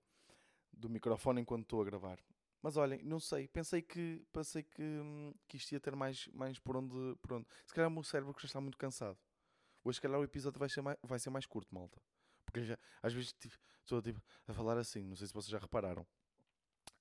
do 0.72 0.88
microfone 0.88 1.42
enquanto 1.42 1.64
estou 1.64 1.82
a 1.82 1.84
gravar. 1.84 2.18
Mas 2.62 2.76
olhem, 2.76 3.00
não 3.02 3.20
sei. 3.20 3.46
Pensei 3.48 3.82
que, 3.82 4.24
pensei 4.32 4.62
que, 4.62 4.82
que 5.46 5.56
isto 5.56 5.72
ia 5.72 5.80
ter 5.80 5.94
mais, 5.94 6.28
mais 6.28 6.58
por, 6.58 6.76
onde, 6.76 7.16
por 7.22 7.34
onde. 7.34 7.46
Se 7.66 7.72
calhar 7.72 7.88
o 7.88 7.92
meu 7.92 8.02
cérebro 8.02 8.34
já 8.38 8.46
está 8.46 8.60
muito 8.60 8.76
cansado. 8.76 9.18
Hoje, 9.84 9.96
se 9.96 10.02
calhar, 10.02 10.18
o 10.18 10.24
episódio 10.24 10.58
vai 10.58 10.68
ser 10.68 10.82
mais, 10.82 10.98
vai 11.02 11.18
ser 11.18 11.30
mais 11.30 11.46
curto, 11.46 11.72
malta. 11.72 12.00
Porque 12.44 12.64
já, 12.64 12.78
às 13.02 13.12
vezes 13.12 13.32
tipo, 13.34 13.56
estou 13.80 14.02
tipo, 14.02 14.20
a 14.46 14.52
falar 14.52 14.76
assim. 14.78 15.04
Não 15.04 15.16
sei 15.16 15.26
se 15.26 15.34
vocês 15.34 15.50
já 15.50 15.58
repararam. 15.58 16.06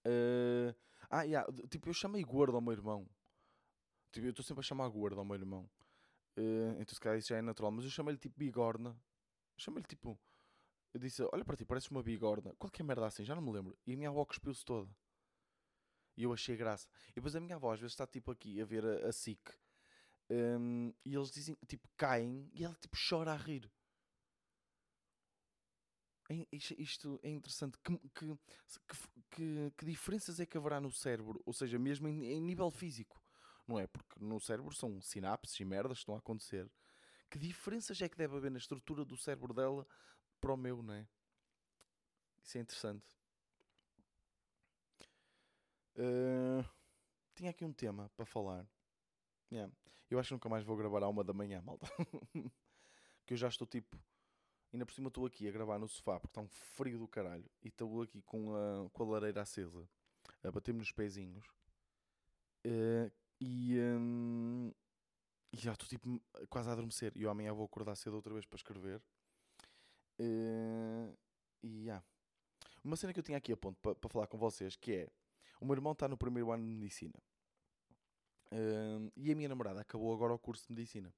Uh, 0.06 0.76
ah, 1.10 1.24
yeah, 1.24 1.52
tipo, 1.70 1.90
eu 1.90 1.94
chamei 1.94 2.24
gordo 2.24 2.56
ao 2.56 2.62
meu 2.62 2.74
irmão. 2.74 3.08
Tipo, 4.12 4.28
eu 4.28 4.30
estou 4.32 4.46
sempre 4.46 4.62
a 4.62 4.64
chamar 4.64 4.88
gordo 4.90 5.20
ao 5.20 5.26
meu 5.26 5.36
irmão. 5.36 5.70
Uh, 6.38 6.80
então 6.80 6.94
se 6.94 7.00
calhar 7.00 7.18
isso 7.18 7.30
já 7.30 7.38
é 7.38 7.42
natural. 7.42 7.72
Mas 7.72 7.86
eu 7.86 7.92
chamei-lhe 7.92 8.20
tipo 8.20 8.38
bigorna. 8.38 8.96
Chamei-lhe 9.58 9.88
tipo. 9.88 10.20
Eu 10.94 11.00
disse: 11.00 11.24
Olha 11.34 11.44
para 11.44 11.56
ti, 11.58 11.66
pareces 11.66 11.90
uma 11.90 12.04
bigorna. 12.04 12.54
Qualquer 12.60 12.84
merda 12.84 13.08
assim, 13.08 13.24
já 13.24 13.36
não 13.36 13.42
me 13.42 13.52
lembro. 13.52 13.78
E 13.86 13.94
a 13.94 13.98
minha 13.98 14.10
avó 14.10 14.24
cuspiu-se 14.24 14.64
toda. 14.64 14.90
E 16.17 16.24
eu 16.24 16.33
achei 16.33 16.57
graça. 16.57 16.88
E 17.12 17.15
depois 17.15 17.36
a 17.36 17.39
minha 17.39 17.55
avó 17.55 17.71
às 17.71 17.79
vezes 17.79 17.93
está 17.93 18.05
tipo 18.05 18.31
aqui 18.31 18.59
a 18.59 18.65
ver 18.65 18.83
a, 18.83 19.07
a 19.07 19.12
SIC. 19.13 19.39
Um, 20.29 20.91
e 21.05 21.15
eles 21.15 21.31
dizem, 21.31 21.55
tipo, 21.67 21.88
caem 21.95 22.50
e 22.53 22.65
ela 22.65 22.75
tipo 22.75 22.97
chora 23.09 23.31
a 23.31 23.38
rir. 23.38 23.71
É, 26.29 26.45
isto 26.51 27.17
é 27.24 27.29
interessante. 27.29 27.77
Que, 27.79 27.97
que, 28.09 28.38
que, 29.31 29.71
que, 29.77 29.86
diferenças 29.86 30.39
é 30.41 30.45
que 30.45 30.57
haverá 30.57 30.81
no 30.81 30.91
cérebro? 30.91 31.41
Ou 31.45 31.53
seja, 31.53 31.79
mesmo 31.79 32.07
em, 32.09 32.25
em 32.25 32.41
nível 32.41 32.69
físico 32.69 33.21
não 33.67 33.77
é? 33.77 33.86
Porque 33.86 34.24
no 34.24 34.39
cérebro 34.39 34.74
são 34.74 35.01
sinapses 35.01 35.59
e 35.59 35.65
merdas 35.65 35.97
que 35.97 36.03
estão 36.03 36.15
a 36.15 36.19
acontecer. 36.19 36.71
Que 37.29 37.38
diferenças 37.38 38.01
é 38.01 38.07
que 38.07 38.17
deve 38.17 38.38
haver 38.38 38.50
na 38.50 38.57
estrutura 38.57 39.03
do 39.03 39.17
cérebro 39.17 39.53
dela 39.53 39.86
para 40.39 40.53
o 40.53 40.57
meu, 40.57 40.81
não 40.81 40.93
é? 40.93 41.05
Isso 42.41 42.57
é 42.57 42.62
interessante. 42.62 43.05
Uh, 45.98 46.63
tinha 47.34 47.50
aqui 47.50 47.66
um 47.66 47.74
tema 47.74 48.10
para 48.16 48.25
falar. 48.25 48.66
Yeah. 49.51 49.74
Eu 50.10 50.20
acho 50.20 50.30
que 50.30 50.34
nunca 50.34 50.50
mais 50.50 50.63
vou 50.63 50.77
gravar 50.77 51.04
à 51.04 51.08
uma 51.08 51.24
da 51.24 51.34
manhã, 51.34 51.62
malta. 51.62 51.88
que 53.25 53.34
eu 53.34 53.38
já 53.38 53.48
estou 53.48 53.68
tipo. 53.68 53.98
Ainda 54.72 54.86
por 54.86 54.94
cima 54.94 55.08
estou 55.08 55.25
aqui 55.25 55.48
a 55.48 55.51
gravar 55.51 55.80
no 55.80 55.88
sofá 55.88 56.20
porque 56.20 56.32
está 56.32 56.42
um 56.42 56.48
frio 56.48 57.00
do 57.00 57.08
caralho. 57.08 57.50
E 57.63 57.70
estou 57.70 58.01
aqui 58.01 58.22
com 58.22 58.56
a, 58.56 58.89
com 58.89 59.04
a 59.04 59.08
lareira 59.08 59.42
acesa 59.42 59.88
a 60.44 60.51
bater-me 60.51 60.80
nos 60.80 60.92
pezinhos. 60.92 61.46
Uh, 62.66 63.12
e, 63.39 63.80
hum, 63.80 64.72
e 65.54 65.58
já 65.58 65.72
estou 65.72 65.88
tipo 65.88 66.22
quase 66.50 66.70
a 66.70 66.74
adormecer. 66.74 67.12
E 67.16 67.25
amanhã 67.25 67.54
vou 67.54 67.66
acordar 67.66 67.96
cedo 67.96 68.16
outra 68.16 68.34
vez 68.34 68.46
para 68.46 68.58
escrever. 68.58 69.01
Uh, 70.20 71.16
e 71.63 71.84
yeah. 71.86 72.06
Uma 72.84 72.96
cena 72.96 73.13
que 73.13 73.20
eu 73.20 73.24
tinha 73.24 73.38
aqui 73.38 73.51
a 73.51 73.58
ponto 73.58 73.80
para, 73.82 73.96
para 73.96 74.10
falar 74.10 74.27
com 74.27 74.38
vocês 74.38 74.75
que 74.75 74.94
é 74.94 75.10
o 75.60 75.66
meu 75.66 75.76
irmão 75.76 75.94
está 75.94 76.08
no 76.08 76.18
primeiro 76.18 76.52
ano 76.52 76.66
de 76.66 76.74
medicina. 76.74 77.16
Uh, 78.52 79.12
e 79.16 79.32
a 79.32 79.36
minha 79.36 79.50
namorada 79.50 79.82
acabou 79.82 80.14
agora 80.14 80.34
o 80.34 80.40
curso 80.40 80.68
de 80.68 80.74
medicina. 80.74 81.14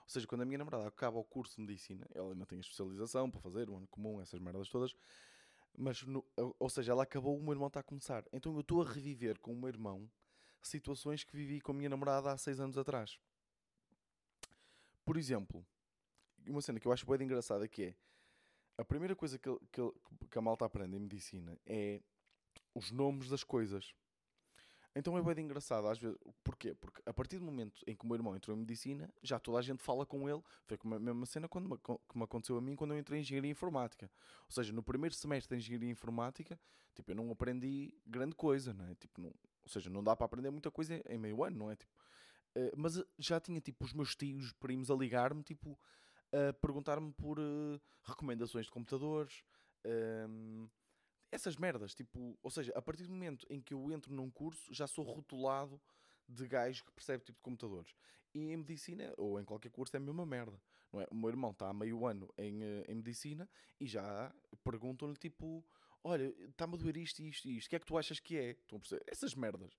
Ou 0.00 0.08
seja, 0.08 0.26
quando 0.26 0.42
a 0.42 0.44
minha 0.44 0.58
namorada 0.58 0.86
acaba 0.86 1.18
o 1.18 1.24
curso 1.24 1.56
de 1.56 1.62
medicina, 1.62 2.06
ela 2.14 2.32
ainda 2.32 2.44
tem 2.44 2.58
a 2.58 2.60
especialização 2.60 3.30
para 3.30 3.40
fazer, 3.40 3.70
o 3.70 3.76
ano 3.76 3.86
comum, 3.86 4.20
essas 4.20 4.38
merdas 4.40 4.68
todas. 4.68 4.94
Mas, 5.76 6.02
no, 6.02 6.24
ou 6.58 6.68
seja, 6.68 6.92
ela 6.92 7.02
acabou, 7.02 7.36
o 7.36 7.42
meu 7.42 7.52
irmão 7.52 7.68
está 7.68 7.80
a 7.80 7.82
começar. 7.82 8.24
Então 8.32 8.52
eu 8.54 8.60
estou 8.60 8.82
a 8.82 8.84
reviver 8.84 9.38
com 9.40 9.52
o 9.52 9.56
meu 9.56 9.68
irmão 9.68 10.10
situações 10.62 11.24
que 11.24 11.36
vivi 11.36 11.60
com 11.60 11.72
a 11.72 11.74
minha 11.74 11.88
namorada 11.88 12.32
há 12.32 12.36
seis 12.36 12.60
anos 12.60 12.76
atrás. 12.76 13.18
Por 15.04 15.16
exemplo, 15.16 15.66
uma 16.46 16.60
cena 16.60 16.78
que 16.78 16.86
eu 16.86 16.92
acho 16.92 17.06
bem 17.06 17.24
engraçada 17.24 17.66
que 17.68 17.82
é 17.84 17.94
a 18.76 18.84
primeira 18.84 19.14
coisa 19.14 19.38
que, 19.38 19.50
que, 19.70 19.80
que 20.30 20.38
a 20.38 20.42
malta 20.42 20.64
aprende 20.64 20.96
em 20.96 21.00
medicina 21.00 21.58
é 21.66 22.00
os 22.74 22.90
nomes 22.90 23.28
das 23.28 23.44
coisas. 23.44 23.94
Então 24.96 25.18
é 25.18 25.34
bem 25.34 25.44
engraçado, 25.44 25.88
às 25.88 25.98
vezes. 25.98 26.16
Porquê? 26.44 26.72
Porque 26.74 27.02
a 27.04 27.12
partir 27.12 27.38
do 27.38 27.44
momento 27.44 27.82
em 27.86 27.96
que 27.96 28.04
o 28.04 28.06
meu 28.06 28.16
irmão 28.16 28.36
entrou 28.36 28.56
em 28.56 28.60
medicina, 28.60 29.12
já 29.22 29.40
toda 29.40 29.58
a 29.58 29.62
gente 29.62 29.82
fala 29.82 30.06
com 30.06 30.28
ele. 30.28 30.40
Foi 30.66 30.78
a 30.84 30.98
mesma 31.00 31.26
cena 31.26 31.48
quando 31.48 31.68
me, 31.68 31.78
que 31.78 32.16
me 32.16 32.22
aconteceu 32.22 32.56
a 32.56 32.60
mim 32.60 32.76
quando 32.76 32.94
eu 32.94 32.98
entrei 32.98 33.18
em 33.18 33.22
engenharia 33.22 33.50
informática. 33.50 34.08
Ou 34.46 34.52
seja, 34.52 34.72
no 34.72 34.82
primeiro 34.82 35.14
semestre 35.14 35.56
de 35.56 35.64
engenharia 35.64 35.90
informática, 35.90 36.58
tipo, 36.94 37.10
eu 37.10 37.16
não 37.16 37.28
aprendi 37.32 37.92
grande 38.06 38.36
coisa, 38.36 38.72
não 38.72 38.86
é? 38.86 38.94
Tipo, 38.94 39.20
não, 39.20 39.28
ou 39.28 39.68
seja, 39.68 39.90
não 39.90 40.02
dá 40.02 40.14
para 40.14 40.26
aprender 40.26 40.50
muita 40.50 40.70
coisa 40.70 41.02
em 41.08 41.18
meio 41.18 41.42
ano, 41.42 41.58
não 41.58 41.70
é? 41.72 41.76
Tipo, 41.76 41.92
uh, 42.56 42.72
mas 42.76 43.02
já 43.18 43.40
tinha 43.40 43.60
tipo 43.60 43.84
os 43.84 43.92
meus 43.92 44.14
tios 44.14 44.52
primos 44.52 44.92
a 44.92 44.94
ligar-me, 44.94 45.42
tipo, 45.42 45.76
a 46.32 46.52
perguntar-me 46.52 47.12
por 47.12 47.40
uh, 47.40 47.80
recomendações 48.04 48.66
de 48.66 48.70
computadores, 48.70 49.42
ehm, 49.84 50.68
essas 51.34 51.56
merdas, 51.56 51.94
tipo, 51.94 52.38
ou 52.42 52.50
seja, 52.50 52.72
a 52.74 52.82
partir 52.82 53.04
do 53.04 53.12
momento 53.12 53.46
em 53.50 53.60
que 53.60 53.74
eu 53.74 53.90
entro 53.92 54.12
num 54.12 54.30
curso, 54.30 54.72
já 54.72 54.86
sou 54.86 55.04
rotulado 55.04 55.80
de 56.28 56.46
gajo 56.46 56.84
que 56.84 56.92
percebe 56.92 57.24
tipo 57.24 57.38
de 57.38 57.42
computadores. 57.42 57.94
E 58.32 58.50
em 58.50 58.56
medicina, 58.56 59.12
ou 59.16 59.38
em 59.38 59.44
qualquer 59.44 59.70
curso, 59.70 59.94
é 59.96 59.98
a 59.98 60.00
mesma 60.00 60.24
merda. 60.24 60.60
Não 60.92 61.00
é? 61.00 61.06
O 61.10 61.14
meu 61.14 61.28
irmão 61.28 61.50
está 61.50 61.68
há 61.68 61.74
meio 61.74 62.06
ano 62.06 62.32
em, 62.38 62.62
em 62.88 62.94
medicina 62.94 63.48
e 63.80 63.86
já 63.86 64.32
perguntam-lhe 64.62 65.16
tipo 65.16 65.64
olha, 66.04 66.34
está-me 66.50 66.74
a 66.74 66.76
doer 66.76 66.98
isto, 66.98 67.22
isto 67.22 67.48
e 67.48 67.56
isto, 67.56 67.66
o 67.66 67.70
que 67.70 67.76
é 67.76 67.78
que 67.78 67.86
tu 67.86 67.96
achas 67.96 68.20
que 68.20 68.36
é? 68.36 68.50
Estão 68.50 68.76
a 68.76 68.80
perceber? 68.80 69.02
Essas 69.06 69.34
merdas. 69.34 69.72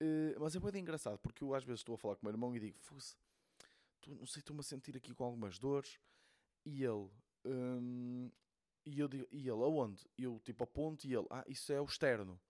Uh, 0.00 0.40
mas 0.40 0.56
é 0.56 0.60
bem 0.60 0.80
engraçado, 0.80 1.18
porque 1.18 1.44
eu 1.44 1.54
às 1.54 1.62
vezes 1.62 1.80
estou 1.80 1.94
a 1.94 1.98
falar 1.98 2.16
com 2.16 2.22
o 2.22 2.24
meu 2.24 2.32
irmão 2.32 2.56
e 2.56 2.60
digo, 2.60 2.78
Fusse, 2.80 3.14
não 4.06 4.26
sei, 4.26 4.40
estou-me 4.40 4.60
a 4.60 4.62
sentir 4.62 4.96
aqui 4.96 5.14
com 5.14 5.24
algumas 5.24 5.58
dores. 5.58 5.98
E 6.64 6.82
ele, 6.82 7.08
um, 7.44 8.30
E, 8.86 9.00
eu 9.00 9.08
digo, 9.08 9.26
e 9.32 9.40
ele, 9.40 9.50
aonde? 9.50 10.08
Eu, 10.16 10.40
tipo, 10.44 10.62
aponto 10.62 11.06
e 11.06 11.14
ele, 11.14 11.26
ah, 11.30 11.44
isso 11.48 11.72
é 11.72 11.80
o 11.80 11.84
externo. 11.84 12.40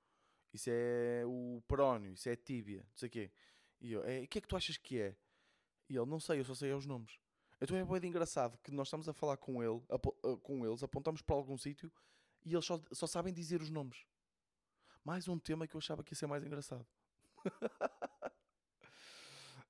Isso 0.52 0.68
é 0.70 1.24
o 1.26 1.62
perónio, 1.66 2.12
isso 2.12 2.28
é 2.28 2.32
a 2.32 2.36
tíbia, 2.36 2.80
não 2.82 2.96
sei 2.96 3.08
o 3.08 3.10
quê. 3.10 3.32
E 3.80 3.92
eu, 3.92 4.04
é, 4.04 4.20
o 4.20 4.28
que 4.28 4.38
é 4.38 4.40
que 4.40 4.48
tu 4.48 4.56
achas 4.56 4.76
que 4.76 5.00
é? 5.00 5.16
E 5.88 5.96
ele, 5.96 6.06
não 6.06 6.20
sei, 6.20 6.40
eu 6.40 6.44
só 6.44 6.54
sei 6.54 6.72
os 6.72 6.86
nomes. 6.86 7.18
Então 7.60 7.76
é 7.76 8.00
bem 8.00 8.10
engraçado 8.10 8.58
que 8.58 8.70
nós 8.70 8.88
estamos 8.88 9.08
a 9.08 9.14
falar 9.14 9.38
com 9.38 9.62
ele, 9.62 9.82
ah, 9.88 9.98
com 10.42 10.66
eles, 10.66 10.82
apontamos 10.82 11.22
para 11.22 11.36
algum 11.36 11.56
sítio 11.56 11.90
e 12.44 12.52
eles 12.54 12.64
só, 12.64 12.80
só 12.92 13.06
sabem 13.06 13.32
dizer 13.32 13.62
os 13.62 13.70
nomes. 13.70 14.04
Mais 15.02 15.26
um 15.28 15.38
tema 15.38 15.66
que 15.66 15.74
eu 15.74 15.78
achava 15.78 16.04
que 16.04 16.12
ia 16.12 16.16
ser 16.16 16.26
mais 16.26 16.44
engraçado. 16.44 16.86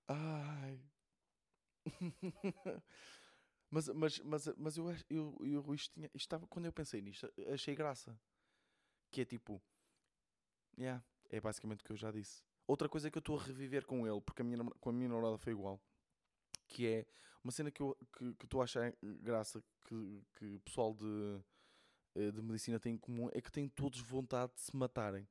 Ai. 0.08 0.80
mas, 3.76 3.88
mas, 3.88 4.18
mas, 4.20 4.48
mas 4.56 4.76
eu, 4.78 4.96
eu, 5.10 5.36
eu 5.42 5.74
isto, 5.74 5.92
tinha, 5.92 6.06
isto 6.06 6.16
estava, 6.16 6.46
quando 6.46 6.64
eu 6.64 6.72
pensei 6.72 7.02
nisto, 7.02 7.30
achei 7.52 7.74
graça. 7.74 8.18
Que 9.10 9.20
é 9.20 9.24
tipo, 9.24 9.62
yeah, 10.78 11.04
é 11.28 11.40
basicamente 11.40 11.82
o 11.82 11.84
que 11.84 11.92
eu 11.92 11.96
já 11.96 12.10
disse. 12.10 12.42
Outra 12.66 12.88
coisa 12.88 13.10
que 13.10 13.18
eu 13.18 13.20
estou 13.20 13.38
a 13.38 13.42
reviver 13.42 13.84
com 13.84 14.06
ele, 14.06 14.20
porque 14.20 14.42
a 14.42 14.44
minha, 14.44 14.64
com 14.80 14.90
a 14.90 14.92
minha 14.92 15.08
namorada 15.08 15.36
foi 15.36 15.52
igual, 15.52 15.80
que 16.66 16.86
é 16.86 17.06
uma 17.44 17.52
cena 17.52 17.70
que 17.70 17.82
eu 17.82 17.96
que, 18.16 18.34
que 18.34 18.58
a 18.58 18.62
achar 18.62 18.92
graça 19.02 19.62
que, 19.84 20.22
que 20.34 20.54
o 20.56 20.60
pessoal 20.60 20.94
de, 20.94 21.40
eh, 22.14 22.30
de 22.32 22.42
medicina 22.42 22.80
tem 22.80 22.94
em 22.94 22.98
comum, 22.98 23.28
é 23.32 23.40
que 23.40 23.52
têm 23.52 23.68
todos 23.68 24.00
vontade 24.00 24.52
de 24.54 24.62
se 24.62 24.74
matarem. 24.74 25.28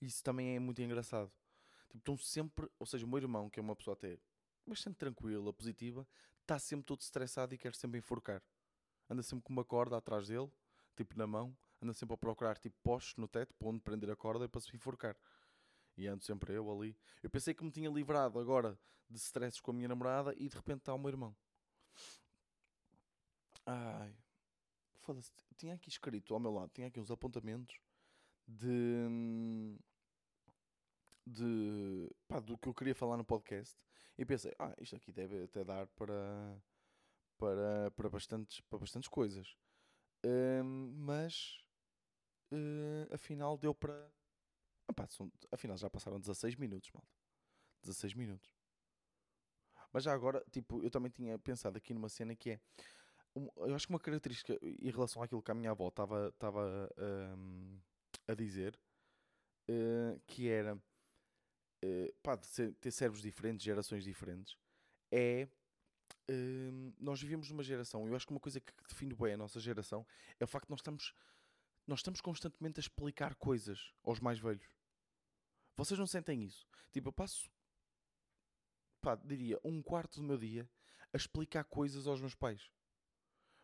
Isso 0.00 0.22
também 0.22 0.56
é 0.56 0.58
muito 0.58 0.82
engraçado. 0.82 1.32
Tipo, 1.88 1.98
estão 1.98 2.18
sempre, 2.18 2.68
ou 2.78 2.86
seja, 2.86 3.06
o 3.06 3.08
meu 3.08 3.18
irmão, 3.18 3.48
que 3.48 3.60
é 3.60 3.62
uma 3.62 3.76
pessoa 3.76 3.94
até 3.94 4.18
bastante 4.66 4.96
tranquila, 4.96 5.52
positiva, 5.52 6.06
está 6.42 6.58
sempre 6.58 6.84
todo 6.84 7.00
estressado 7.00 7.54
e 7.54 7.58
quer 7.58 7.74
sempre 7.74 7.98
enforcar. 7.98 8.42
Anda 9.08 9.22
sempre 9.22 9.44
com 9.44 9.52
uma 9.52 9.64
corda 9.64 9.96
atrás 9.96 10.28
dele, 10.28 10.50
tipo 10.96 11.16
na 11.16 11.26
mão, 11.26 11.56
anda 11.80 11.92
sempre 11.92 12.14
a 12.14 12.18
procurar 12.18 12.58
tipo 12.58 12.76
postos 12.82 13.16
no 13.16 13.26
teto 13.26 13.54
para 13.54 13.68
onde 13.68 13.80
prender 13.80 14.10
a 14.10 14.16
corda 14.16 14.48
para 14.48 14.60
se 14.60 14.74
enforcar. 14.74 15.16
E 15.96 16.06
ando 16.06 16.24
sempre 16.24 16.54
eu 16.54 16.70
ali. 16.70 16.96
Eu 17.22 17.30
pensei 17.30 17.52
que 17.54 17.64
me 17.64 17.70
tinha 17.70 17.90
livrado 17.90 18.38
agora 18.38 18.78
de 19.10 19.18
stresses 19.18 19.60
com 19.60 19.70
a 19.70 19.74
minha 19.74 19.88
namorada 19.88 20.34
e 20.36 20.48
de 20.48 20.56
repente 20.56 20.78
está 20.78 20.94
o 20.94 20.98
meu 20.98 21.10
irmão. 21.10 21.36
Ai, 23.66 24.14
foda-se. 25.00 25.30
Tinha 25.56 25.74
aqui 25.74 25.88
escrito 25.88 26.34
ao 26.34 26.40
meu 26.40 26.52
lado, 26.52 26.70
tinha 26.72 26.88
aqui 26.88 26.98
uns 26.98 27.10
apontamentos 27.10 27.78
de. 28.48 29.76
de. 31.26 32.10
pá, 32.26 32.40
do 32.40 32.58
que 32.58 32.68
eu 32.68 32.74
queria 32.74 32.94
falar 32.94 33.16
no 33.16 33.24
podcast. 33.24 33.76
E 34.18 34.24
pensei, 34.24 34.54
ah, 34.58 34.74
isto 34.80 34.96
aqui 34.96 35.12
deve 35.12 35.44
até 35.44 35.64
dar 35.64 35.86
para. 35.88 36.60
para, 37.38 37.90
para, 37.92 38.10
bastantes, 38.10 38.60
para 38.62 38.78
bastantes 38.80 39.08
coisas. 39.08 39.56
Hum, 40.24 40.92
mas. 40.96 41.64
eh, 42.52 43.08
afinal 43.12 43.58
deu 43.58 43.74
para. 43.74 44.10
São- 45.10 45.32
afinal 45.50 45.76
já 45.76 45.90
passaram 45.90 46.20
16 46.20 46.54
minutos, 46.56 46.90
malta. 46.92 47.08
16 47.82 48.14
minutos. 48.14 48.50
Mas 49.92 50.04
já 50.04 50.12
agora, 50.12 50.42
tipo, 50.50 50.82
eu 50.82 50.90
também 50.90 51.10
tinha 51.10 51.38
pensado 51.38 51.76
aqui 51.76 51.92
numa 51.92 52.08
cena 52.08 52.34
que 52.34 52.52
é. 52.52 52.60
um- 53.36 53.48
eu 53.58 53.74
acho 53.74 53.86
que 53.86 53.92
uma 53.92 54.00
característica 54.00 54.58
em 54.62 54.90
relação 54.90 55.22
àquilo 55.22 55.42
que 55.42 55.50
a 55.50 55.54
minha 55.54 55.70
avó 55.72 55.88
estava 55.88 56.34
hum, 57.36 57.78
a 58.28 58.34
dizer 58.34 58.78
eh, 59.68 60.20
que 60.26 60.48
era 60.48 60.78
eh, 61.82 62.14
pá, 62.22 62.36
ter 62.36 62.90
cérebros 62.90 63.22
diferentes, 63.22 63.64
gerações 63.64 64.04
diferentes, 64.04 64.56
é 65.10 65.48
hum, 66.30 66.92
nós 66.98 67.20
vivemos 67.20 67.50
numa 67.50 67.62
geração, 67.62 68.06
eu 68.06 68.14
acho 68.14 68.26
que 68.26 68.32
uma 68.32 68.40
coisa 68.40 68.60
que 68.60 68.72
define 68.88 69.14
bem 69.14 69.34
a 69.34 69.36
nossa 69.36 69.58
geração 69.60 70.06
é 70.38 70.44
o 70.44 70.46
facto 70.46 70.66
de 70.66 70.70
nós 70.70 70.80
estamos, 70.80 71.14
nós 71.86 71.98
estamos 71.98 72.20
constantemente 72.20 72.78
a 72.78 72.82
explicar 72.82 73.34
coisas 73.34 73.92
aos 74.04 74.20
mais 74.20 74.38
velhos. 74.38 74.66
Vocês 75.76 75.98
não 75.98 76.06
sentem 76.06 76.44
isso? 76.44 76.66
Tipo, 76.92 77.08
eu 77.08 77.12
passo, 77.12 77.50
pá, 79.00 79.16
diria, 79.16 79.58
um 79.64 79.82
quarto 79.82 80.20
do 80.20 80.26
meu 80.26 80.38
dia 80.38 80.68
a 81.12 81.16
explicar 81.16 81.64
coisas 81.64 82.06
aos 82.06 82.20
meus 82.20 82.34
pais. 82.34 82.70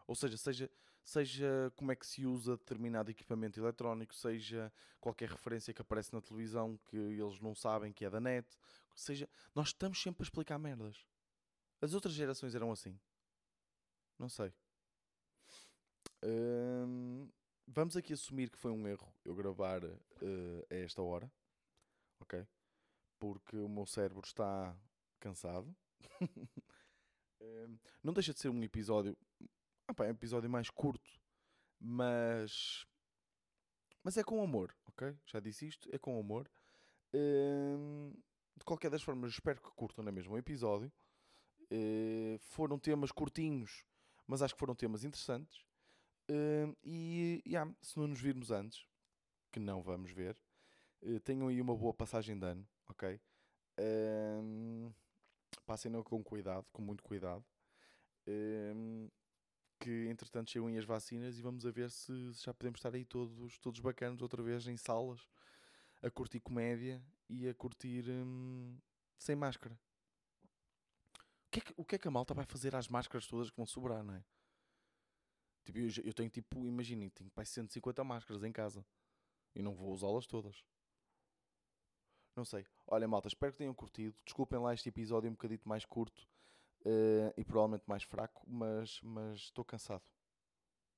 Ou 0.06 0.14
seja, 0.14 0.36
seja, 0.36 0.70
seja 1.08 1.72
como 1.74 1.90
é 1.90 1.96
que 1.96 2.06
se 2.06 2.26
usa 2.26 2.56
determinado 2.58 3.10
equipamento 3.10 3.58
eletrónico, 3.58 4.14
seja 4.14 4.70
qualquer 5.00 5.30
referência 5.30 5.72
que 5.72 5.80
aparece 5.80 6.12
na 6.12 6.20
televisão 6.20 6.78
que 6.84 6.96
eles 6.96 7.40
não 7.40 7.54
sabem 7.54 7.90
que 7.90 8.04
é 8.04 8.10
da 8.10 8.20
net, 8.20 8.46
seja, 8.94 9.26
nós 9.54 9.68
estamos 9.68 10.02
sempre 10.02 10.22
a 10.22 10.24
explicar 10.24 10.58
merdas. 10.58 11.06
As 11.80 11.94
outras 11.94 12.12
gerações 12.12 12.54
eram 12.54 12.70
assim. 12.70 12.98
Não 14.18 14.28
sei. 14.28 14.52
Hum, 16.22 17.30
vamos 17.66 17.96
aqui 17.96 18.12
assumir 18.12 18.50
que 18.50 18.58
foi 18.58 18.72
um 18.72 18.86
erro 18.86 19.10
eu 19.24 19.34
gravar 19.34 19.82
eh, 19.84 20.66
a 20.70 20.74
esta 20.74 21.00
hora, 21.00 21.30
ok? 22.20 22.46
Porque 23.18 23.56
o 23.56 23.68
meu 23.68 23.86
cérebro 23.86 24.26
está 24.26 24.76
cansado. 25.18 25.74
Hum, 27.40 27.78
não 28.02 28.12
deixa 28.12 28.34
de 28.34 28.40
ser 28.40 28.48
um 28.48 28.60
episódio 28.64 29.16
pá, 29.94 30.04
é 30.06 30.08
um 30.08 30.12
episódio 30.12 30.48
mais 30.50 30.70
curto, 30.70 31.10
mas. 31.80 32.86
Mas 34.02 34.16
é 34.16 34.24
com 34.24 34.42
amor, 34.42 34.74
ok? 34.86 35.16
Já 35.26 35.40
disse 35.40 35.66
isto, 35.66 35.88
é 35.92 35.98
com 35.98 36.18
amor. 36.18 36.50
Hum, 37.12 38.12
de 38.56 38.64
qualquer 38.64 38.90
das 38.90 39.02
formas, 39.02 39.32
espero 39.32 39.60
que 39.60 39.70
curtam 39.72 40.04
na 40.04 40.12
mesma 40.12 40.38
episódio. 40.38 40.90
Eh, 41.70 42.38
foram 42.40 42.78
temas 42.78 43.12
curtinhos, 43.12 43.84
mas 44.26 44.42
acho 44.42 44.54
que 44.54 44.60
foram 44.60 44.74
temas 44.74 45.04
interessantes. 45.04 45.62
Hum, 46.30 46.74
e 46.84 47.42
yeah, 47.46 47.70
se 47.82 47.98
não 47.98 48.06
nos 48.08 48.20
virmos 48.20 48.50
antes, 48.50 48.86
que 49.52 49.60
não 49.60 49.82
vamos 49.82 50.10
ver, 50.12 50.36
eh, 51.02 51.18
tenham 51.20 51.48
aí 51.48 51.60
uma 51.60 51.76
boa 51.76 51.94
passagem 51.94 52.38
de 52.38 52.46
ano, 52.46 52.66
ok? 52.88 53.20
Hum, 53.80 54.92
Passem-no 55.66 56.02
com 56.02 56.22
cuidado, 56.24 56.66
com 56.72 56.80
muito 56.82 57.02
cuidado. 57.02 57.44
Que 59.78 60.08
entretanto 60.08 60.50
chegam 60.50 60.76
as 60.76 60.84
vacinas 60.84 61.38
e 61.38 61.42
vamos 61.42 61.64
a 61.64 61.70
ver 61.70 61.90
se, 61.90 62.34
se 62.34 62.44
já 62.44 62.52
podemos 62.52 62.78
estar 62.78 62.94
aí 62.94 63.04
todos, 63.04 63.58
todos 63.58 63.80
bacanas 63.80 64.20
outra 64.20 64.42
vez 64.42 64.66
em 64.66 64.76
salas 64.76 65.28
a 66.02 66.10
curtir 66.10 66.40
comédia 66.40 67.02
e 67.28 67.48
a 67.48 67.54
curtir 67.54 68.04
hum, 68.08 68.76
sem 69.16 69.36
máscara. 69.36 69.78
O 71.46 71.50
que, 71.50 71.60
é 71.60 71.62
que, 71.62 71.74
o 71.76 71.84
que 71.84 71.94
é 71.94 71.98
que 71.98 72.08
a 72.08 72.10
malta 72.10 72.34
vai 72.34 72.44
fazer 72.44 72.74
às 72.74 72.88
máscaras 72.88 73.26
todas 73.26 73.50
que 73.50 73.56
vão 73.56 73.66
sobrar, 73.66 74.02
não 74.02 74.14
é? 74.14 74.24
Tipo, 75.64 75.78
eu, 75.78 75.88
eu 76.04 76.14
tenho 76.14 76.30
tipo, 76.30 76.66
imaginem, 76.66 77.08
tenho 77.10 77.30
pai 77.30 77.44
150 77.44 78.02
máscaras 78.04 78.42
em 78.42 78.52
casa 78.52 78.84
e 79.54 79.62
não 79.62 79.74
vou 79.74 79.92
usá-las 79.92 80.26
todas. 80.26 80.64
Não 82.34 82.44
sei. 82.44 82.66
Olha, 82.86 83.08
malta, 83.08 83.28
espero 83.28 83.52
que 83.52 83.58
tenham 83.58 83.74
curtido. 83.74 84.16
Desculpem 84.24 84.58
lá 84.58 84.72
este 84.72 84.88
episódio 84.88 85.28
um 85.28 85.32
bocadito 85.32 85.68
mais 85.68 85.84
curto 85.84 86.28
eh, 86.84 87.34
e 87.36 87.44
provavelmente 87.44 87.84
mais 87.86 88.02
fraco, 88.02 88.42
mas 88.46 89.00
estou 89.36 89.64
cansado. 89.64 90.04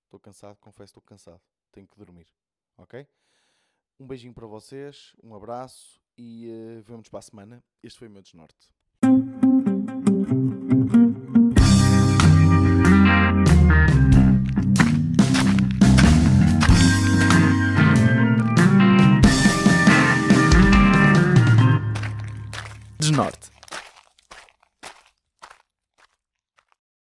Estou 0.05 0.19
cansado, 0.19 0.57
confesso, 0.59 0.91
estou 0.91 1.03
cansado. 1.03 1.41
Tenho 1.71 1.87
que 1.87 1.97
dormir. 1.97 2.27
Ok? 2.77 3.07
Um 3.99 4.07
beijinho 4.07 4.35
para 4.35 4.47
vocês, 4.47 5.15
um 5.23 5.35
abraço 5.35 6.01
e 6.17 6.49
eh, 6.51 6.81
vemo-nos 6.81 7.09
para 7.09 7.19
a 7.19 7.23
semana. 7.23 7.65
Este 7.83 7.99
foi 7.99 8.09
o 8.09 8.11
meu 8.11 8.23
desnorte. 8.23 8.71
Desnorte. 22.99 23.51